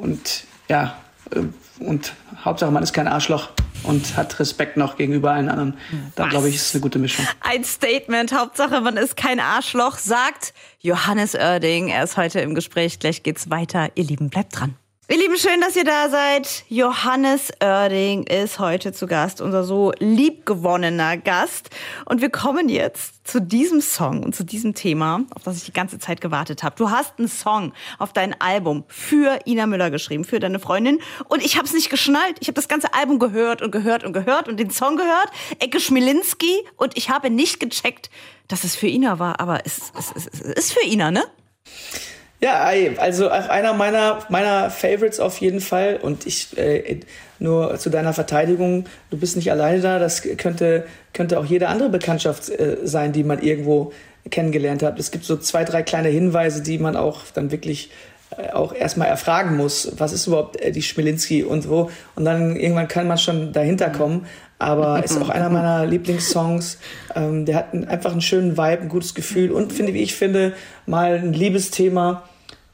und 0.00 0.44
ja, 0.68 0.96
äh, 1.34 1.40
und 1.84 2.14
Hauptsache 2.44 2.70
man 2.70 2.82
ist 2.82 2.92
kein 2.92 3.08
Arschloch 3.08 3.50
und 3.84 4.16
hat 4.16 4.38
Respekt 4.40 4.76
noch 4.76 4.96
gegenüber 4.96 5.32
allen 5.32 5.48
anderen. 5.48 5.76
Da 6.14 6.28
glaube 6.28 6.48
ich, 6.48 6.56
ist 6.56 6.74
eine 6.74 6.82
gute 6.82 6.98
Mischung. 6.98 7.26
Ein 7.40 7.64
Statement. 7.64 8.32
Hauptsache, 8.32 8.80
man 8.80 8.96
ist 8.96 9.16
kein 9.16 9.40
Arschloch, 9.40 9.98
sagt 9.98 10.54
Johannes 10.80 11.34
Oerding. 11.34 11.88
Er 11.88 12.04
ist 12.04 12.16
heute 12.16 12.40
im 12.40 12.54
Gespräch. 12.54 12.98
Gleich 12.98 13.22
geht's 13.22 13.50
weiter. 13.50 13.90
Ihr 13.94 14.04
Lieben, 14.04 14.30
bleibt 14.30 14.58
dran. 14.58 14.74
Ihr 15.12 15.18
Lieben, 15.18 15.36
schön, 15.36 15.60
dass 15.60 15.76
ihr 15.76 15.84
da 15.84 16.08
seid. 16.08 16.64
Johannes 16.70 17.50
Oerding 17.62 18.22
ist 18.22 18.58
heute 18.58 18.94
zu 18.94 19.06
Gast, 19.06 19.42
unser 19.42 19.62
so 19.62 19.92
liebgewonnener 19.98 21.18
Gast. 21.18 21.68
Und 22.06 22.22
wir 22.22 22.30
kommen 22.30 22.70
jetzt 22.70 23.28
zu 23.28 23.38
diesem 23.38 23.82
Song 23.82 24.22
und 24.22 24.34
zu 24.34 24.42
diesem 24.42 24.72
Thema, 24.74 25.26
auf 25.34 25.42
das 25.42 25.58
ich 25.58 25.64
die 25.64 25.72
ganze 25.74 25.98
Zeit 25.98 26.22
gewartet 26.22 26.62
habe. 26.62 26.76
Du 26.76 26.88
hast 26.88 27.18
einen 27.18 27.28
Song 27.28 27.74
auf 27.98 28.14
dein 28.14 28.40
Album 28.40 28.84
für 28.88 29.38
Ina 29.44 29.66
Müller 29.66 29.90
geschrieben, 29.90 30.24
für 30.24 30.40
deine 30.40 30.58
Freundin. 30.58 30.98
Und 31.28 31.44
ich 31.44 31.58
habe 31.58 31.66
es 31.66 31.74
nicht 31.74 31.90
geschnallt. 31.90 32.38
Ich 32.40 32.48
habe 32.48 32.54
das 32.54 32.68
ganze 32.68 32.94
Album 32.94 33.18
gehört 33.18 33.60
und 33.60 33.70
gehört 33.70 34.04
und 34.04 34.14
gehört 34.14 34.48
und 34.48 34.58
den 34.58 34.70
Song 34.70 34.96
gehört. 34.96 35.28
Ecke 35.58 35.78
Schmilinski. 35.78 36.64
Und 36.78 36.96
ich 36.96 37.10
habe 37.10 37.28
nicht 37.28 37.60
gecheckt, 37.60 38.08
dass 38.48 38.64
es 38.64 38.76
für 38.76 38.86
Ina 38.86 39.18
war. 39.18 39.40
Aber 39.40 39.66
es, 39.66 39.92
es, 39.98 40.10
es, 40.16 40.26
es 40.26 40.40
ist 40.40 40.72
für 40.72 40.86
Ina, 40.86 41.10
ne? 41.10 41.22
Ja, 42.42 42.68
also 42.98 43.28
einer 43.28 43.72
meiner, 43.72 44.18
meiner 44.28 44.68
Favorites 44.68 45.20
auf 45.20 45.40
jeden 45.40 45.60
Fall. 45.60 46.00
Und 46.02 46.26
ich, 46.26 46.58
äh, 46.58 46.98
nur 47.38 47.78
zu 47.78 47.88
deiner 47.88 48.12
Verteidigung, 48.12 48.86
du 49.10 49.16
bist 49.16 49.36
nicht 49.36 49.52
alleine 49.52 49.80
da. 49.80 50.00
Das 50.00 50.22
könnte, 50.22 50.84
könnte 51.12 51.38
auch 51.38 51.44
jede 51.44 51.68
andere 51.68 51.88
Bekanntschaft 51.88 52.48
äh, 52.48 52.78
sein, 52.82 53.12
die 53.12 53.22
man 53.22 53.40
irgendwo 53.40 53.92
kennengelernt 54.28 54.82
hat. 54.82 54.98
Es 54.98 55.12
gibt 55.12 55.24
so 55.24 55.36
zwei, 55.36 55.62
drei 55.62 55.84
kleine 55.84 56.08
Hinweise, 56.08 56.64
die 56.64 56.78
man 56.78 56.96
auch 56.96 57.20
dann 57.32 57.52
wirklich 57.52 57.92
äh, 58.36 58.50
auch 58.50 58.74
erstmal 58.74 59.06
erfragen 59.06 59.56
muss. 59.56 59.92
Was 59.98 60.12
ist 60.12 60.26
überhaupt 60.26 60.60
äh, 60.60 60.72
die 60.72 60.82
Schmilinski 60.82 61.44
und 61.44 61.68
wo? 61.68 61.90
Und 62.16 62.24
dann 62.24 62.56
irgendwann 62.56 62.88
kann 62.88 63.06
man 63.06 63.18
schon 63.18 63.52
dahinter 63.52 63.90
kommen 63.90 64.26
aber 64.62 65.02
ist 65.04 65.20
auch 65.20 65.28
einer 65.28 65.50
meiner 65.50 65.84
Lieblingssongs. 65.84 66.78
Ähm, 67.14 67.44
der 67.44 67.56
hat 67.56 67.74
einfach 67.74 68.12
einen 68.12 68.20
schönen 68.20 68.52
Vibe, 68.52 68.82
ein 68.82 68.88
gutes 68.88 69.14
Gefühl 69.14 69.50
und 69.50 69.72
finde, 69.72 69.92
wie 69.92 70.02
ich 70.02 70.14
finde, 70.14 70.54
mal 70.86 71.16
ein 71.16 71.32
Liebesthema, 71.32 72.22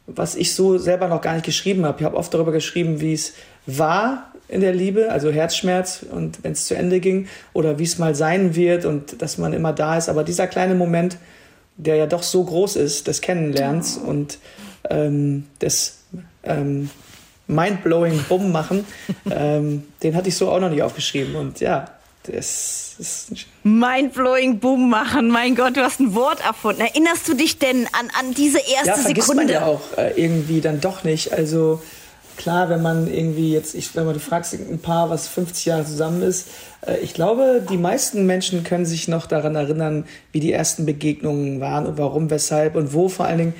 was 0.09 0.35
ich 0.35 0.55
so 0.55 0.79
selber 0.79 1.09
noch 1.09 1.21
gar 1.21 1.35
nicht 1.35 1.45
geschrieben 1.45 1.85
habe. 1.85 1.99
Ich 2.01 2.05
habe 2.05 2.17
oft 2.17 2.33
darüber 2.33 2.53
geschrieben, 2.53 3.01
wie 3.01 3.13
es 3.13 3.35
war 3.67 4.33
in 4.49 4.63
der 4.63 4.73
Liebe, 4.73 5.13
also 5.13 5.31
Herzschmerz 5.31 6.05
und 6.11 6.43
wenn 6.43 6.53
es 6.53 6.65
zu 6.65 6.75
Ende 6.75 7.01
ging 7.01 7.29
oder 7.53 7.79
wie 7.79 7.85
es 7.85 7.99
mal 7.99 8.15
sein 8.15 8.57
wird 8.57 8.87
und 8.87 9.21
dass 9.21 9.37
man 9.37 9.53
immer 9.53 9.73
da 9.73 9.99
ist. 9.99 10.09
Aber 10.09 10.25
dieser 10.25 10.47
kleine 10.47 10.75
Moment, 10.75 11.19
der 11.77 11.97
ja 11.97 12.07
doch 12.07 12.23
so 12.23 12.43
groß 12.43 12.77
ist, 12.77 13.07
des 13.07 13.21
Kennenlernens 13.21 13.99
und 13.99 14.39
ähm, 14.89 15.45
des 15.61 15.99
ähm, 16.43 16.89
Mindblowing 17.47 18.25
Bumm 18.29 18.51
machen, 18.51 18.87
ähm, 19.31 19.85
den 20.03 20.17
hatte 20.17 20.29
ich 20.29 20.37
so 20.37 20.51
auch 20.51 20.61
noch 20.61 20.71
nicht 20.71 20.83
aufgeschrieben. 20.83 21.37
Und 21.37 21.61
ja, 21.61 21.98
das 22.33 22.97
ist. 22.99 23.47
Mindblowing 23.63 24.59
Boom 24.59 24.91
machen, 24.91 25.29
mein 25.29 25.55
Gott, 25.55 25.77
du 25.77 25.83
hast 25.83 26.01
ein 26.01 26.15
Wort 26.15 26.45
erfunden. 26.45 26.81
Erinnerst 26.81 27.29
du 27.29 27.35
dich 27.35 27.59
denn 27.59 27.87
an, 27.87 28.09
an 28.19 28.35
diese 28.35 28.59
erste 28.59 28.89
ja, 28.89 28.95
vergisst 28.97 29.29
Sekunde? 29.29 29.53
man 29.53 29.63
ja 29.63 29.67
auch 29.67 29.81
äh, 29.97 30.21
irgendwie 30.21 30.61
dann 30.61 30.81
doch 30.81 31.05
nicht. 31.05 31.33
Also 31.33 31.81
klar, 32.37 32.69
wenn 32.71 32.83
man 32.83 33.13
irgendwie 33.13 33.53
jetzt, 33.53 33.75
ich, 33.75 33.95
wenn 33.95 34.05
man 34.05 34.15
du 34.15 34.21
fragst, 34.21 34.55
ein 34.55 34.79
Paar, 34.79 35.11
was 35.11 35.29
50 35.29 35.67
Jahre 35.67 35.85
zusammen 35.85 36.23
ist, 36.23 36.49
äh, 36.87 36.99
ich 36.99 37.15
glaube, 37.15 37.63
die 37.69 37.77
meisten 37.77 38.27
Menschen 38.27 38.65
können 38.65 38.87
sich 38.87 39.09
noch 39.09 39.27
daran 39.27 39.55
erinnern, 39.55 40.05
wie 40.33 40.41
die 40.41 40.53
ersten 40.53 40.87
Begegnungen 40.87 41.61
waren 41.61 41.87
und 41.87 41.99
warum, 41.99 42.31
weshalb 42.31 42.77
und 42.77 42.95
wo 42.95 43.09
vor 43.09 43.27
allen 43.27 43.39
Dingen. 43.39 43.55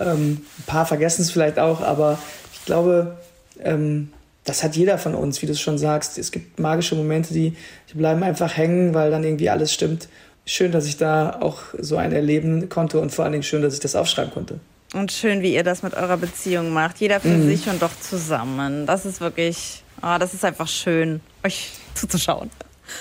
Ähm, 0.00 0.44
ein 0.58 0.64
paar 0.66 0.86
vergessen 0.86 1.22
es 1.22 1.30
vielleicht 1.30 1.58
auch, 1.58 1.82
aber 1.82 2.18
ich 2.54 2.64
glaube, 2.64 3.18
ähm, 3.62 4.10
das 4.44 4.62
hat 4.62 4.76
jeder 4.76 4.98
von 4.98 5.14
uns, 5.14 5.40
wie 5.42 5.46
du 5.46 5.52
es 5.52 5.60
schon 5.60 5.78
sagst. 5.78 6.18
Es 6.18 6.32
gibt 6.32 6.58
magische 6.58 6.94
Momente, 6.94 7.32
die, 7.32 7.56
die 7.90 7.94
bleiben 7.94 8.22
einfach 8.22 8.56
hängen, 8.56 8.94
weil 8.94 9.10
dann 9.10 9.22
irgendwie 9.22 9.50
alles 9.50 9.72
stimmt. 9.72 10.08
Schön, 10.44 10.72
dass 10.72 10.86
ich 10.86 10.96
da 10.96 11.38
auch 11.40 11.60
so 11.78 11.96
ein 11.96 12.12
erleben 12.12 12.68
konnte 12.68 12.98
und 12.98 13.10
vor 13.10 13.24
allen 13.24 13.32
Dingen 13.32 13.44
schön, 13.44 13.62
dass 13.62 13.74
ich 13.74 13.80
das 13.80 13.94
aufschreiben 13.94 14.32
konnte. 14.32 14.58
Und 14.94 15.12
schön, 15.12 15.42
wie 15.42 15.54
ihr 15.54 15.62
das 15.62 15.82
mit 15.82 15.94
eurer 15.94 16.16
Beziehung 16.16 16.70
macht. 16.70 16.98
Jeder 16.98 17.20
für 17.20 17.28
mhm. 17.28 17.46
sich 17.46 17.68
und 17.68 17.80
doch 17.80 17.98
zusammen. 17.98 18.84
Das 18.84 19.06
ist 19.06 19.20
wirklich, 19.20 19.82
oh, 20.02 20.16
das 20.18 20.34
ist 20.34 20.44
einfach 20.44 20.68
schön, 20.68 21.20
euch 21.44 21.70
zuzuschauen. 21.94 22.50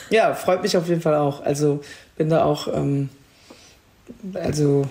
Ja, 0.09 0.33
freut 0.35 0.61
mich 0.61 0.77
auf 0.77 0.87
jeden 0.87 1.01
Fall 1.01 1.15
auch. 1.15 1.43
Also 1.43 1.81
bin 2.15 2.29
da 2.29 2.45
auch, 2.45 2.67
ähm, 2.67 3.09
also 4.35 4.87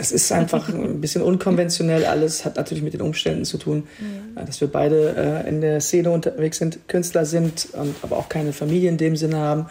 das 0.00 0.12
ist 0.12 0.32
einfach 0.32 0.68
ein 0.72 1.02
bisschen 1.02 1.20
unkonventionell 1.20 2.06
alles, 2.06 2.46
hat 2.46 2.56
natürlich 2.56 2.82
mit 2.82 2.94
den 2.94 3.02
Umständen 3.02 3.44
zu 3.44 3.58
tun, 3.58 3.86
mhm. 3.98 4.34
dass 4.46 4.62
wir 4.62 4.68
beide 4.68 5.44
äh, 5.44 5.48
in 5.48 5.60
der 5.60 5.82
Szene 5.82 6.10
unterwegs 6.10 6.56
sind, 6.56 6.88
Künstler 6.88 7.26
sind, 7.26 7.68
und 7.74 7.94
aber 8.00 8.16
auch 8.16 8.30
keine 8.30 8.54
Familie 8.54 8.88
in 8.88 8.96
dem 8.96 9.14
Sinne 9.14 9.36
haben. 9.36 9.66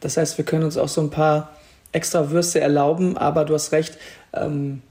Das 0.00 0.18
heißt, 0.18 0.36
wir 0.36 0.44
können 0.44 0.64
uns 0.64 0.76
auch 0.76 0.88
so 0.88 1.00
ein 1.00 1.08
paar 1.08 1.56
extra 1.92 2.30
Würste 2.30 2.60
erlauben, 2.60 3.16
aber 3.16 3.46
du 3.46 3.54
hast 3.54 3.72
recht, 3.72 3.96
ähm, 4.34 4.82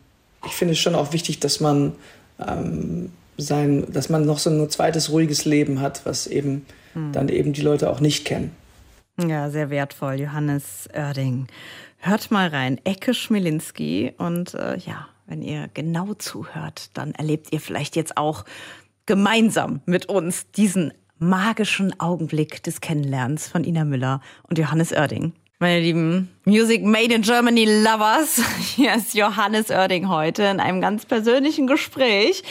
ich 0.43 0.53
finde 0.53 0.71
es 0.71 0.79
schon 0.79 0.95
auch 0.95 1.13
wichtig, 1.13 1.39
dass 1.39 1.59
man 1.59 1.93
ähm, 2.39 3.11
sein, 3.37 3.85
dass 3.91 4.09
man 4.09 4.25
noch 4.25 4.39
so 4.39 4.49
ein 4.49 4.69
zweites 4.71 5.11
ruhiges 5.11 5.45
Leben 5.45 5.81
hat, 5.81 6.01
was 6.05 6.25
eben 6.25 6.65
mhm. 6.95 7.11
dann 7.11 7.29
eben 7.29 7.53
die 7.53 7.61
Leute 7.61 7.91
auch 7.91 7.99
nicht 7.99 8.25
kennen. 8.25 8.55
Ja, 9.23 9.51
sehr 9.51 9.69
wertvoll, 9.69 10.15
Johannes 10.15 10.89
Oerding. 10.95 11.45
Hört 12.01 12.31
mal 12.31 12.47
rein, 12.47 12.79
Ecke 12.85 13.13
Schmilinski. 13.13 14.13
Und 14.17 14.53
äh, 14.53 14.77
ja, 14.77 15.09
wenn 15.27 15.41
ihr 15.41 15.69
genau 15.73 16.13
zuhört, 16.13 16.97
dann 16.97 17.13
erlebt 17.13 17.51
ihr 17.51 17.59
vielleicht 17.59 17.97
jetzt 17.97 18.15
auch 18.15 18.45
gemeinsam 19.05 19.81
mit 19.85 20.07
uns 20.07 20.49
diesen 20.51 20.93
magischen 21.17 21.99
Augenblick 21.99 22.63
des 22.63 22.79
Kennenlernens 22.79 23.49
von 23.49 23.65
Ina 23.65 23.83
Müller 23.83 24.21
und 24.47 24.57
Johannes 24.57 24.93
Oerding. 24.93 25.33
Meine 25.61 25.81
lieben 25.81 26.29
Music 26.45 26.85
Made 26.85 27.13
in 27.13 27.21
Germany 27.21 27.65
Lovers, 27.65 28.41
hier 28.77 28.95
ist 28.95 29.13
Johannes 29.13 29.69
Oerding 29.69 30.07
heute 30.07 30.43
in 30.43 30.61
einem 30.61 30.79
ganz 30.79 31.05
persönlichen 31.05 31.67
Gespräch. 31.67 32.43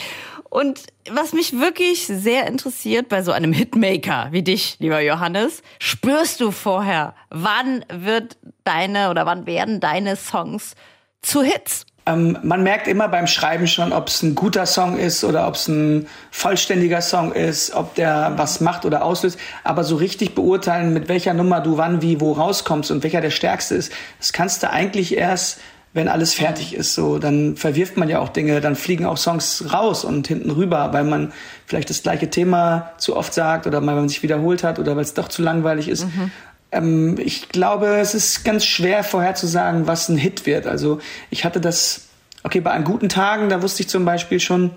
Und 0.43 0.83
was 1.09 1.33
mich 1.33 1.59
wirklich 1.59 2.05
sehr 2.05 2.45
interessiert 2.45 3.09
bei 3.09 3.23
so 3.23 3.31
einem 3.31 3.51
Hitmaker 3.51 4.27
wie 4.29 4.43
dich, 4.43 4.75
lieber 4.77 5.01
Johannes, 5.01 5.63
spürst 5.79 6.39
du 6.39 6.51
vorher, 6.51 7.15
wann 7.31 7.83
wird 7.91 8.37
deine 8.63 9.09
oder 9.09 9.25
wann 9.25 9.47
werden 9.47 9.79
deine 9.79 10.15
Songs 10.15 10.75
zu 11.23 11.41
Hits? 11.41 11.87
Ähm, 12.09 12.37
man 12.41 12.63
merkt 12.63 12.87
immer 12.87 13.07
beim 13.07 13.27
Schreiben 13.27 13.67
schon, 13.67 13.93
ob 13.93 14.07
es 14.07 14.23
ein 14.23 14.33
guter 14.33 14.65
Song 14.65 14.97
ist 14.97 15.23
oder 15.23 15.47
ob 15.47 15.55
es 15.55 15.67
ein 15.67 16.07
vollständiger 16.31 17.01
Song 17.01 17.31
ist, 17.31 17.75
ob 17.75 17.93
der 17.95 18.33
was 18.35 18.61
macht 18.61 18.85
oder 18.85 19.03
auslöst. 19.03 19.37
Aber 19.63 19.83
so 19.83 19.95
richtig 19.95 20.33
beurteilen, 20.33 20.93
mit 20.93 21.07
welcher 21.07 21.33
Nummer 21.33 21.61
du 21.61 21.77
wann, 21.77 22.01
wie, 22.01 22.19
wo 22.19 22.31
rauskommst 22.31 22.89
und 22.89 23.03
welcher 23.03 23.21
der 23.21 23.29
stärkste 23.29 23.75
ist, 23.75 23.91
das 24.17 24.33
kannst 24.33 24.63
du 24.63 24.71
eigentlich 24.71 25.15
erst, 25.15 25.59
wenn 25.93 26.07
alles 26.07 26.33
fertig 26.33 26.75
ist. 26.75 26.93
So, 26.93 27.17
dann 27.17 27.55
verwirft 27.55 27.97
man 27.97 28.09
ja 28.09 28.19
auch 28.19 28.29
Dinge, 28.29 28.61
dann 28.61 28.75
fliegen 28.75 29.05
auch 29.05 29.17
Songs 29.17 29.65
raus 29.73 30.03
und 30.03 30.27
hinten 30.27 30.51
rüber, 30.51 30.93
weil 30.93 31.03
man 31.03 31.31
vielleicht 31.65 31.89
das 31.89 32.03
gleiche 32.03 32.29
Thema 32.29 32.91
zu 32.97 33.15
oft 33.15 33.33
sagt 33.33 33.65
oder 33.67 33.85
weil 33.85 33.95
man 33.95 34.09
sich 34.09 34.21
wiederholt 34.23 34.63
hat 34.63 34.79
oder 34.79 34.95
weil 34.95 35.03
es 35.03 35.13
doch 35.13 35.27
zu 35.27 35.41
langweilig 35.41 35.89
ist. 35.89 36.05
Mhm. 36.05 36.31
Ähm, 36.71 37.17
ich 37.19 37.49
glaube, 37.49 37.87
es 37.97 38.13
ist 38.13 38.43
ganz 38.43 38.65
schwer 38.65 39.03
vorherzusagen, 39.03 39.87
was 39.87 40.09
ein 40.09 40.17
Hit 40.17 40.45
wird. 40.45 40.67
Also 40.67 40.99
ich 41.29 41.45
hatte 41.45 41.59
das, 41.59 42.07
okay, 42.43 42.59
bei 42.59 42.71
an 42.71 42.83
guten 42.83 43.09
Tagen, 43.09 43.49
da 43.49 43.61
wusste 43.61 43.83
ich 43.83 43.89
zum 43.89 44.05
Beispiel 44.05 44.39
schon, 44.39 44.71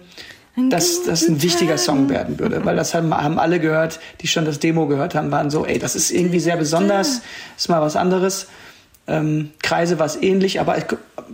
dass 0.69 1.05
das 1.05 1.27
ein 1.29 1.43
wichtiger 1.43 1.79
Song 1.79 2.11
werden 2.11 2.39
würde, 2.39 2.65
weil 2.65 2.77
das 2.77 2.95
haben, 2.95 3.15
haben 3.15 3.39
alle 3.39 3.59
gehört, 3.59 4.01
die 4.21 4.29
schon 4.29 4.45
das 4.45 4.59
Demo 4.59 4.87
gehört 4.87 5.15
haben, 5.15 5.31
waren 5.31 5.49
so, 5.49 5.65
ey, 5.65 5.79
das 5.79 5.97
ist 5.97 6.11
irgendwie 6.11 6.41
sehr 6.41 6.59
besonders, 6.59 7.23
ist 7.57 7.71
mal 7.71 7.81
was 7.81 7.97
anderes. 7.97 8.49
Ähm, 9.07 9.51
Kreise 9.63 9.99
war 9.99 10.07
es 10.07 10.17
ähnlich, 10.21 10.61
aber 10.61 10.77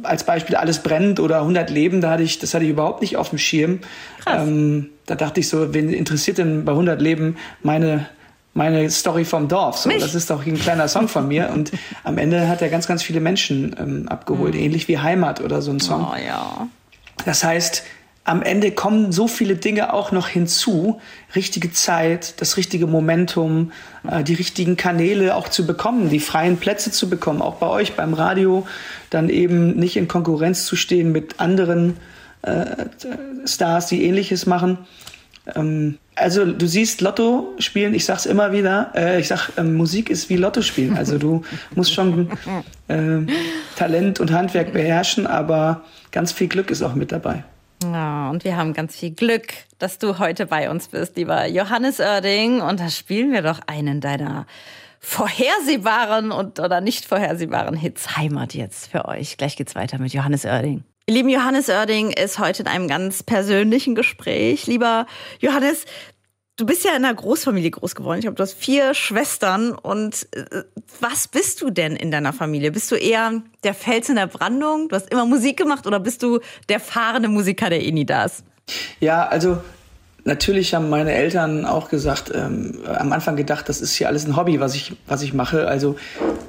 als 0.04 0.24
Beispiel 0.24 0.54
alles 0.54 0.82
brennt 0.82 1.18
oder 1.18 1.40
100 1.40 1.68
Leben, 1.68 2.00
da 2.00 2.10
hatte 2.10 2.22
ich, 2.22 2.38
das 2.38 2.54
hatte 2.54 2.64
ich 2.64 2.70
überhaupt 2.70 3.00
nicht 3.02 3.16
auf 3.16 3.30
dem 3.30 3.38
Schirm. 3.38 3.80
Ähm, 4.26 4.90
da 5.06 5.16
dachte 5.16 5.40
ich 5.40 5.48
so, 5.48 5.74
wen 5.74 5.92
interessiert 5.92 6.38
denn 6.38 6.64
bei 6.64 6.72
100 6.72 7.00
Leben 7.02 7.36
meine 7.62 8.06
meine 8.54 8.90
Story 8.90 9.24
vom 9.24 9.48
Dorf. 9.48 9.78
So, 9.78 9.90
das 9.90 10.14
ist 10.14 10.30
doch 10.30 10.44
ein 10.44 10.58
kleiner 10.58 10.88
Song 10.88 11.08
von 11.08 11.28
mir. 11.28 11.50
Und 11.50 11.72
am 12.04 12.18
Ende 12.18 12.48
hat 12.48 12.62
er 12.62 12.68
ganz, 12.68 12.86
ganz 12.86 13.02
viele 13.02 13.20
Menschen 13.20 13.76
ähm, 13.78 14.08
abgeholt, 14.08 14.54
mhm. 14.54 14.60
ähnlich 14.60 14.88
wie 14.88 14.98
Heimat 14.98 15.40
oder 15.40 15.62
so 15.62 15.70
ein 15.70 15.80
Song. 15.80 16.06
Oh, 16.10 16.16
ja. 16.16 16.68
Das 17.24 17.44
heißt, 17.44 17.84
am 18.28 18.42
Ende 18.42 18.72
kommen 18.72 19.10
so 19.10 19.26
viele 19.26 19.56
Dinge 19.56 19.94
auch 19.94 20.12
noch 20.12 20.28
hinzu. 20.28 21.00
Richtige 21.34 21.72
Zeit, 21.72 22.42
das 22.42 22.58
richtige 22.58 22.86
Momentum, 22.86 23.72
äh, 24.06 24.22
die 24.22 24.34
richtigen 24.34 24.76
Kanäle 24.76 25.34
auch 25.34 25.48
zu 25.48 25.66
bekommen, 25.66 26.10
die 26.10 26.20
freien 26.20 26.58
Plätze 26.58 26.90
zu 26.90 27.08
bekommen, 27.08 27.40
auch 27.40 27.54
bei 27.54 27.68
euch 27.68 27.94
beim 27.94 28.12
Radio, 28.12 28.66
dann 29.08 29.30
eben 29.30 29.76
nicht 29.76 29.96
in 29.96 30.08
Konkurrenz 30.08 30.66
zu 30.66 30.76
stehen 30.76 31.10
mit 31.10 31.40
anderen 31.40 31.96
äh, 32.42 32.66
Stars, 33.46 33.86
die 33.86 34.04
ähnliches 34.04 34.44
machen. 34.44 34.78
Ähm, 35.54 35.98
also 36.14 36.44
du 36.44 36.66
siehst 36.66 37.00
Lotto 37.00 37.54
spielen, 37.58 37.94
ich 37.94 38.04
sag's 38.04 38.26
immer 38.26 38.52
wieder, 38.52 38.92
äh, 38.94 39.20
ich 39.20 39.28
sag, 39.28 39.50
ähm, 39.56 39.74
Musik 39.74 40.10
ist 40.10 40.28
wie 40.28 40.36
Lotto 40.36 40.62
spielen. 40.62 40.96
Also 40.96 41.18
du 41.18 41.42
musst 41.74 41.94
schon 41.94 42.30
äh, 42.88 43.20
Talent 43.76 44.20
und 44.20 44.32
Handwerk 44.32 44.72
beherrschen, 44.72 45.26
aber 45.26 45.82
ganz 46.10 46.32
viel 46.32 46.48
Glück 46.48 46.70
ist 46.70 46.82
auch 46.82 46.94
mit 46.94 47.12
dabei. 47.12 47.44
Ja, 47.84 48.28
und 48.30 48.44
wir 48.44 48.56
haben 48.56 48.72
ganz 48.72 48.96
viel 48.96 49.12
Glück, 49.12 49.54
dass 49.78 49.98
du 49.98 50.18
heute 50.18 50.46
bei 50.46 50.68
uns 50.68 50.88
bist, 50.88 51.16
lieber 51.16 51.46
Johannes 51.46 52.00
Oerding. 52.00 52.60
Und 52.60 52.80
da 52.80 52.90
spielen 52.90 53.32
wir 53.32 53.42
doch 53.42 53.60
einen 53.66 54.00
deiner 54.00 54.46
vorhersehbaren 55.00 56.32
und 56.32 56.58
oder 56.58 56.80
nicht 56.80 57.04
vorhersehbaren 57.04 57.76
Hits 57.76 58.16
Heimat 58.16 58.54
jetzt 58.54 58.90
für 58.90 59.04
euch. 59.06 59.36
Gleich 59.36 59.56
geht's 59.56 59.76
weiter 59.76 59.98
mit 59.98 60.12
Johannes 60.12 60.44
Oerding. 60.44 60.82
Lieben 61.10 61.30
Johannes 61.30 61.70
Oerding 61.70 62.10
ist 62.10 62.38
heute 62.38 62.64
in 62.64 62.68
einem 62.68 62.86
ganz 62.86 63.22
persönlichen 63.22 63.94
Gespräch. 63.94 64.66
Lieber 64.66 65.06
Johannes, 65.40 65.86
du 66.56 66.66
bist 66.66 66.84
ja 66.84 66.90
in 66.90 67.02
einer 67.02 67.14
Großfamilie 67.14 67.70
groß 67.70 67.94
geworden. 67.94 68.18
Ich 68.18 68.24
glaube, 68.24 68.34
du 68.34 68.42
hast 68.42 68.52
vier 68.52 68.92
Schwestern. 68.92 69.72
Und 69.72 70.28
äh, 70.32 70.64
was 71.00 71.26
bist 71.26 71.62
du 71.62 71.70
denn 71.70 71.96
in 71.96 72.10
deiner 72.10 72.34
Familie? 72.34 72.72
Bist 72.72 72.90
du 72.90 72.94
eher 72.94 73.40
der 73.64 73.72
Fels 73.72 74.10
in 74.10 74.16
der 74.16 74.26
Brandung? 74.26 74.90
Du 74.90 74.96
hast 74.96 75.10
immer 75.10 75.24
Musik 75.24 75.56
gemacht 75.56 75.86
oder 75.86 75.98
bist 75.98 76.22
du 76.22 76.40
der 76.68 76.78
fahrende 76.78 77.30
Musiker, 77.30 77.70
der 77.70 77.82
eh 77.82 77.90
nie 77.90 78.04
da 78.04 78.26
ist? 78.26 78.44
Ja, 79.00 79.26
also 79.28 79.62
natürlich 80.24 80.74
haben 80.74 80.90
meine 80.90 81.12
Eltern 81.12 81.64
auch 81.64 81.88
gesagt, 81.88 82.30
ähm, 82.34 82.80
am 82.84 83.12
Anfang 83.12 83.34
gedacht, 83.36 83.70
das 83.70 83.80
ist 83.80 83.94
hier 83.94 84.08
alles 84.08 84.26
ein 84.26 84.36
Hobby, 84.36 84.60
was 84.60 84.74
ich, 84.74 84.92
was 85.06 85.22
ich 85.22 85.32
mache. 85.32 85.68
Also 85.68 85.96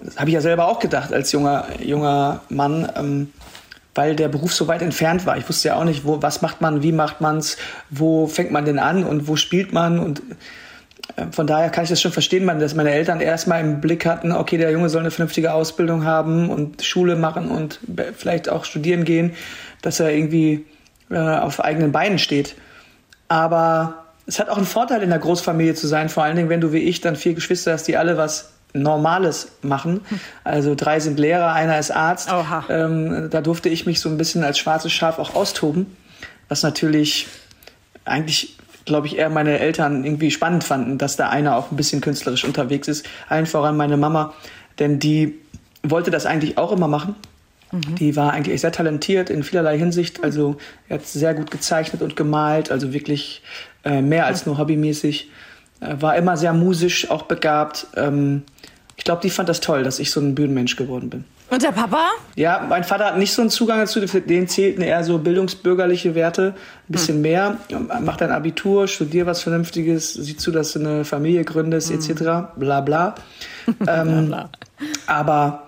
das 0.03 0.17
habe 0.17 0.31
ich 0.31 0.33
ja 0.33 0.41
selber 0.41 0.67
auch 0.67 0.79
gedacht 0.79 1.13
als 1.13 1.31
junger, 1.31 1.65
junger 1.81 2.41
Mann. 2.49 2.91
Ähm, 2.97 3.29
weil 3.99 4.15
der 4.15 4.29
Beruf 4.29 4.53
so 4.53 4.69
weit 4.69 4.81
entfernt 4.81 5.25
war. 5.25 5.35
Ich 5.37 5.49
wusste 5.49 5.67
ja 5.67 5.75
auch 5.75 5.83
nicht, 5.83 6.05
wo, 6.05 6.21
was 6.21 6.41
macht 6.41 6.61
man, 6.61 6.83
wie 6.83 6.93
macht 6.93 7.19
man 7.19 7.39
es, 7.39 7.57
wo 7.89 8.27
fängt 8.27 8.49
man 8.49 8.63
denn 8.63 8.79
an 8.79 9.03
und 9.03 9.27
wo 9.27 9.35
spielt 9.35 9.73
man 9.73 9.99
und 9.99 10.21
äh, 11.17 11.25
von 11.31 11.45
daher 11.47 11.69
kann 11.69 11.83
ich 11.83 11.89
das 11.89 12.01
schon 12.01 12.13
verstehen, 12.13 12.47
dass 12.47 12.75
meine 12.75 12.91
Eltern 12.91 13.19
erstmal 13.19 13.59
im 13.59 13.81
Blick 13.81 14.05
hatten, 14.05 14.31
okay, 14.31 14.57
der 14.57 14.71
Junge 14.71 14.87
soll 14.87 15.01
eine 15.01 15.11
vernünftige 15.11 15.51
Ausbildung 15.51 16.05
haben 16.05 16.49
und 16.49 16.81
Schule 16.81 17.17
machen 17.17 17.51
und 17.51 17.81
vielleicht 18.15 18.47
auch 18.47 18.63
studieren 18.63 19.03
gehen, 19.03 19.33
dass 19.81 19.99
er 19.99 20.13
irgendwie 20.13 20.65
äh, 21.11 21.17
auf 21.17 21.61
eigenen 21.61 21.91
Beinen 21.91 22.19
steht. 22.19 22.55
Aber 23.27 24.05
es 24.27 24.39
hat 24.39 24.47
auch 24.47 24.55
einen 24.55 24.65
Vorteil, 24.65 25.03
in 25.03 25.09
der 25.09 25.19
Großfamilie 25.19 25.73
zu 25.73 25.87
sein, 25.87 26.07
vor 26.07 26.23
allen 26.23 26.37
Dingen, 26.37 26.47
wenn 26.47 26.61
du 26.61 26.71
wie 26.71 26.83
ich 26.83 27.01
dann 27.01 27.17
vier 27.17 27.33
Geschwister 27.33 27.73
hast, 27.73 27.89
die 27.89 27.97
alle 27.97 28.15
was 28.15 28.53
Normales 28.73 29.51
machen. 29.61 30.01
Also 30.43 30.75
drei 30.75 30.99
sind 30.99 31.19
Lehrer, 31.19 31.53
einer 31.53 31.79
ist 31.79 31.91
Arzt. 31.91 32.29
Ähm, 32.69 33.29
da 33.31 33.41
durfte 33.41 33.69
ich 33.69 33.85
mich 33.85 33.99
so 33.99 34.09
ein 34.09 34.17
bisschen 34.17 34.43
als 34.43 34.59
schwarzes 34.59 34.91
Schaf 34.91 35.17
auch 35.17 35.35
austoben, 35.35 35.97
was 36.49 36.61
natürlich 36.63 37.27
eigentlich, 38.05 38.57
glaube 38.85 39.07
ich, 39.07 39.17
eher 39.17 39.29
meine 39.29 39.59
Eltern 39.59 40.03
irgendwie 40.03 40.31
spannend 40.31 40.63
fanden, 40.63 40.97
dass 40.97 41.15
da 41.15 41.29
einer 41.29 41.55
auch 41.55 41.71
ein 41.71 41.77
bisschen 41.77 42.01
künstlerisch 42.01 42.45
unterwegs 42.45 42.87
ist. 42.87 43.05
Allen 43.27 43.45
voran 43.45 43.75
meine 43.75 43.97
Mama, 43.97 44.33
denn 44.77 44.99
die 44.99 45.39
wollte 45.83 46.11
das 46.11 46.25
eigentlich 46.25 46.57
auch 46.57 46.71
immer 46.71 46.87
machen. 46.87 47.15
Mhm. 47.71 47.95
Die 47.95 48.15
war 48.15 48.33
eigentlich 48.33 48.61
sehr 48.61 48.71
talentiert 48.71 49.29
in 49.29 49.43
vielerlei 49.43 49.77
Hinsicht. 49.77 50.23
Also 50.23 50.57
er 50.87 50.95
hat 50.95 51.05
sehr 51.05 51.33
gut 51.33 51.51
gezeichnet 51.51 52.01
und 52.01 52.15
gemalt, 52.15 52.71
also 52.71 52.93
wirklich 52.93 53.41
äh, 53.83 54.01
mehr 54.01 54.25
als 54.25 54.45
nur 54.45 54.57
hobbymäßig. 54.57 55.29
Er 55.79 56.01
war 56.01 56.15
immer 56.15 56.37
sehr 56.37 56.53
musisch, 56.53 57.09
auch 57.09 57.23
begabt. 57.23 57.87
Ähm, 57.95 58.43
ich 58.97 59.03
glaube, 59.05 59.21
die 59.21 59.29
fand 59.29 59.47
das 59.47 59.61
toll, 59.61 59.83
dass 59.83 59.99
ich 59.99 60.11
so 60.11 60.19
ein 60.19 60.35
Bühnenmensch 60.35 60.75
geworden 60.75 61.09
bin. 61.09 61.23
Und 61.49 61.63
der 61.63 61.71
Papa? 61.71 62.09
Ja, 62.35 62.65
mein 62.67 62.83
Vater 62.83 63.05
hat 63.05 63.17
nicht 63.17 63.33
so 63.33 63.41
einen 63.41 63.49
Zugang 63.49 63.79
dazu. 63.79 63.99
Den 63.99 64.47
zählten 64.47 64.81
eher 64.81 65.03
so 65.03 65.17
bildungsbürgerliche 65.17 66.13
Werte, 66.13 66.53
ein 66.87 66.91
bisschen 66.91 67.15
hm. 67.15 67.21
mehr. 67.21 67.57
Macht 68.01 68.21
ein 68.21 68.31
Abitur, 68.31 68.87
studier 68.87 69.25
was 69.25 69.41
Vernünftiges, 69.41 70.13
sieh 70.13 70.37
zu, 70.37 70.51
dass 70.51 70.73
du 70.73 70.79
eine 70.79 71.05
Familie 71.05 71.43
gründest, 71.43 71.89
hm. 71.89 71.99
etc. 71.99 72.23
Bla 72.55 72.81
bla. 72.81 73.15
ähm, 73.67 73.75
bla, 73.79 74.23
bla. 74.27 74.49
Aber 75.07 75.67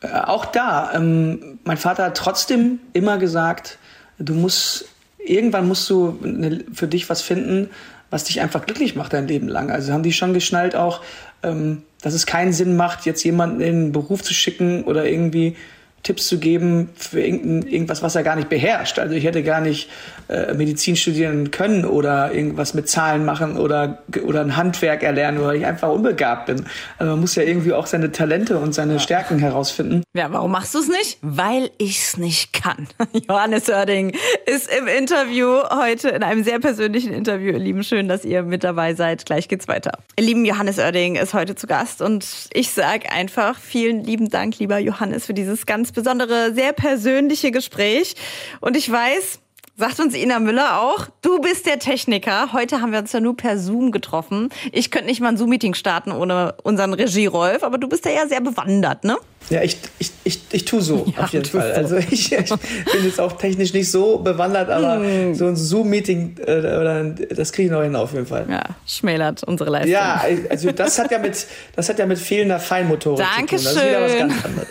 äh, 0.00 0.20
auch 0.20 0.46
da, 0.46 0.92
ähm, 0.94 1.58
mein 1.64 1.76
Vater 1.76 2.04
hat 2.04 2.16
trotzdem 2.16 2.78
immer 2.92 3.18
gesagt, 3.18 3.78
du 4.18 4.34
musst, 4.34 4.86
irgendwann 5.18 5.68
musst 5.68 5.88
du 5.90 6.18
eine, 6.22 6.64
für 6.72 6.88
dich 6.88 7.10
was 7.10 7.20
finden, 7.20 7.70
was 8.14 8.22
dich 8.22 8.40
einfach 8.40 8.64
glücklich 8.64 8.94
macht 8.94 9.12
dein 9.12 9.26
Leben 9.26 9.48
lang. 9.48 9.72
Also 9.72 9.92
haben 9.92 10.04
die 10.04 10.12
schon 10.12 10.34
geschnallt 10.34 10.76
auch, 10.76 11.00
ähm, 11.42 11.82
dass 12.00 12.14
es 12.14 12.26
keinen 12.26 12.52
Sinn 12.52 12.76
macht, 12.76 13.06
jetzt 13.06 13.24
jemanden 13.24 13.60
in 13.60 13.86
den 13.86 13.92
Beruf 13.92 14.22
zu 14.22 14.32
schicken 14.32 14.84
oder 14.84 15.04
irgendwie 15.04 15.56
Tipps 16.04 16.28
zu 16.28 16.38
geben 16.38 16.90
für 16.94 17.20
irgendwas, 17.20 18.02
was 18.02 18.14
er 18.14 18.22
gar 18.22 18.36
nicht 18.36 18.50
beherrscht. 18.50 18.98
Also 18.98 19.14
ich 19.14 19.24
hätte 19.24 19.42
gar 19.42 19.60
nicht 19.60 19.88
äh, 20.28 20.54
Medizin 20.54 20.96
studieren 20.96 21.50
können 21.50 21.84
oder 21.84 22.32
irgendwas 22.32 22.74
mit 22.74 22.88
Zahlen 22.88 23.24
machen 23.24 23.56
oder, 23.56 24.02
oder 24.24 24.42
ein 24.42 24.56
Handwerk 24.56 25.02
erlernen, 25.02 25.42
weil 25.42 25.56
ich 25.56 25.66
einfach 25.66 25.88
unbegabt 25.88 26.46
bin. 26.46 26.66
Also 26.98 27.12
man 27.12 27.20
muss 27.20 27.34
ja 27.34 27.42
irgendwie 27.42 27.72
auch 27.72 27.86
seine 27.86 28.12
Talente 28.12 28.58
und 28.58 28.74
seine 28.74 29.00
Stärken 29.00 29.38
herausfinden. 29.38 30.02
Ja, 30.14 30.30
warum 30.30 30.52
machst 30.52 30.74
du 30.74 30.78
es 30.78 30.88
nicht? 30.88 31.18
Weil 31.22 31.70
ich 31.78 31.98
es 31.98 32.16
nicht 32.18 32.52
kann. 32.52 32.86
Johannes 33.28 33.68
Oerding 33.70 34.14
ist 34.44 34.70
im 34.78 34.86
Interview 34.86 35.60
heute, 35.70 36.10
in 36.10 36.22
einem 36.22 36.44
sehr 36.44 36.60
persönlichen 36.60 37.14
Interview. 37.14 37.52
Ihr 37.52 37.58
Lieben, 37.58 37.82
schön, 37.82 38.08
dass 38.08 38.26
ihr 38.26 38.42
mit 38.42 38.62
dabei 38.62 38.94
seid. 38.94 39.24
Gleich 39.24 39.48
geht's 39.48 39.68
weiter. 39.68 39.92
Ihr 40.18 40.26
Lieben, 40.26 40.44
Johannes 40.44 40.78
Oerding 40.78 41.16
ist 41.16 41.32
heute 41.32 41.54
zu 41.54 41.66
Gast 41.66 42.02
und 42.02 42.26
ich 42.52 42.70
sage 42.70 43.10
einfach 43.10 43.58
vielen 43.58 44.04
lieben 44.04 44.28
Dank, 44.28 44.58
lieber 44.58 44.78
Johannes, 44.78 45.24
für 45.24 45.34
dieses 45.34 45.64
ganz 45.64 45.93
besondere, 45.94 46.52
sehr 46.54 46.72
persönliche 46.72 47.50
Gespräch. 47.50 48.14
Und 48.60 48.76
ich 48.76 48.90
weiß, 48.90 49.40
Sagt 49.76 49.98
uns 49.98 50.14
Ina 50.14 50.38
Müller 50.38 50.80
auch. 50.80 51.08
Du 51.20 51.40
bist 51.40 51.66
der 51.66 51.80
Techniker. 51.80 52.52
Heute 52.52 52.80
haben 52.80 52.92
wir 52.92 53.00
uns 53.00 53.10
ja 53.10 53.18
nur 53.18 53.36
per 53.36 53.58
Zoom 53.58 53.90
getroffen. 53.90 54.50
Ich 54.70 54.92
könnte 54.92 55.08
nicht 55.08 55.20
mal 55.20 55.30
ein 55.30 55.36
Zoom-Meeting 55.36 55.74
starten 55.74 56.12
ohne 56.12 56.54
unseren 56.62 56.94
Regie-Rolf, 56.94 57.64
aber 57.64 57.78
du 57.78 57.88
bist 57.88 58.04
ja, 58.04 58.12
ja 58.12 58.28
sehr 58.28 58.40
bewandert, 58.40 59.02
ne? 59.02 59.16
Ja, 59.50 59.62
ich, 59.62 59.76
ich, 59.98 60.12
ich, 60.22 60.40
ich 60.52 60.64
tue 60.64 60.80
so, 60.80 61.04
ja, 61.16 61.24
auf 61.24 61.32
jeden 61.32 61.44
Fall. 61.44 61.74
So. 61.74 61.80
Also 61.80 61.96
ich, 61.96 62.32
ich, 62.32 62.48
bin 62.48 63.04
jetzt 63.04 63.18
auch 63.18 63.32
technisch 63.32 63.72
nicht 63.72 63.90
so 63.90 64.18
bewandert, 64.18 64.70
aber 64.70 65.00
hm. 65.00 65.34
so 65.34 65.48
ein 65.48 65.56
Zoom-Meeting, 65.56 66.38
äh, 66.38 67.34
das 67.34 67.50
kriege 67.50 67.66
ich 67.66 67.72
noch 67.72 67.82
hin 67.82 67.96
auf 67.96 68.12
jeden 68.12 68.26
Fall. 68.26 68.46
Ja, 68.48 68.62
schmälert 68.86 69.42
unsere 69.42 69.70
Leistung. 69.70 69.90
Ja, 69.90 70.22
also 70.50 70.70
das 70.70 71.00
hat 71.00 71.10
ja 71.10 71.18
mit, 71.18 71.46
das 71.74 71.88
hat 71.88 71.98
ja 71.98 72.06
mit 72.06 72.18
fehlender 72.18 72.60
Feinmotorik 72.60 73.26
Dankeschön. 73.36 73.72
zu 73.72 73.80
tun. 73.80 73.82
Das 73.82 73.82
ist 73.82 73.88
wieder 73.88 74.02
was 74.02 74.18
ganz 74.18 74.44
anderes. 74.44 74.68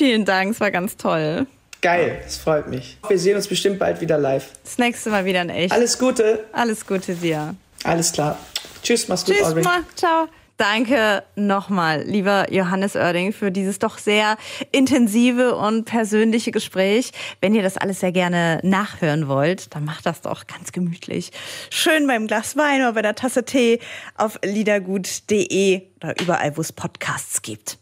Vielen 0.00 0.24
Dank, 0.24 0.52
es 0.52 0.60
war 0.60 0.70
ganz 0.70 0.96
toll. 0.96 1.46
Geil, 1.82 2.22
das 2.24 2.38
freut 2.38 2.68
mich. 2.68 2.96
Wir 3.06 3.18
sehen 3.18 3.36
uns 3.36 3.48
bestimmt 3.48 3.78
bald 3.78 4.00
wieder 4.00 4.16
live. 4.16 4.48
Das 4.64 4.78
nächste 4.78 5.10
Mal 5.10 5.26
wieder 5.26 5.42
in 5.42 5.50
echt. 5.50 5.74
Alles 5.74 5.98
Gute. 5.98 6.46
Alles 6.52 6.86
Gute 6.86 7.14
dir. 7.14 7.54
Alles 7.84 8.10
klar. 8.10 8.38
Tschüss, 8.82 9.08
mach's 9.08 9.26
gut, 9.26 9.34
Tschüss, 9.34 9.48
Audrey. 9.48 9.62
Ma, 9.62 9.80
ciao. 9.96 10.28
Danke 10.56 11.22
nochmal, 11.36 12.04
lieber 12.04 12.50
Johannes 12.50 12.96
Oerding, 12.96 13.34
für 13.34 13.50
dieses 13.50 13.78
doch 13.78 13.98
sehr 13.98 14.38
intensive 14.72 15.54
und 15.56 15.84
persönliche 15.84 16.50
Gespräch. 16.50 17.12
Wenn 17.42 17.54
ihr 17.54 17.62
das 17.62 17.76
alles 17.76 18.00
sehr 18.00 18.12
gerne 18.12 18.58
nachhören 18.62 19.28
wollt, 19.28 19.74
dann 19.74 19.84
macht 19.84 20.06
das 20.06 20.22
doch 20.22 20.46
ganz 20.46 20.72
gemütlich. 20.72 21.30
Schön 21.68 22.06
beim 22.06 22.26
Glas 22.26 22.56
Wein 22.56 22.80
oder 22.80 22.94
bei 22.94 23.02
der 23.02 23.16
Tasse 23.16 23.44
Tee 23.44 23.80
auf 24.16 24.38
liedergut.de 24.42 25.82
oder 25.96 26.18
überall, 26.22 26.56
wo 26.56 26.62
es 26.62 26.72
Podcasts 26.72 27.42
gibt. 27.42 27.76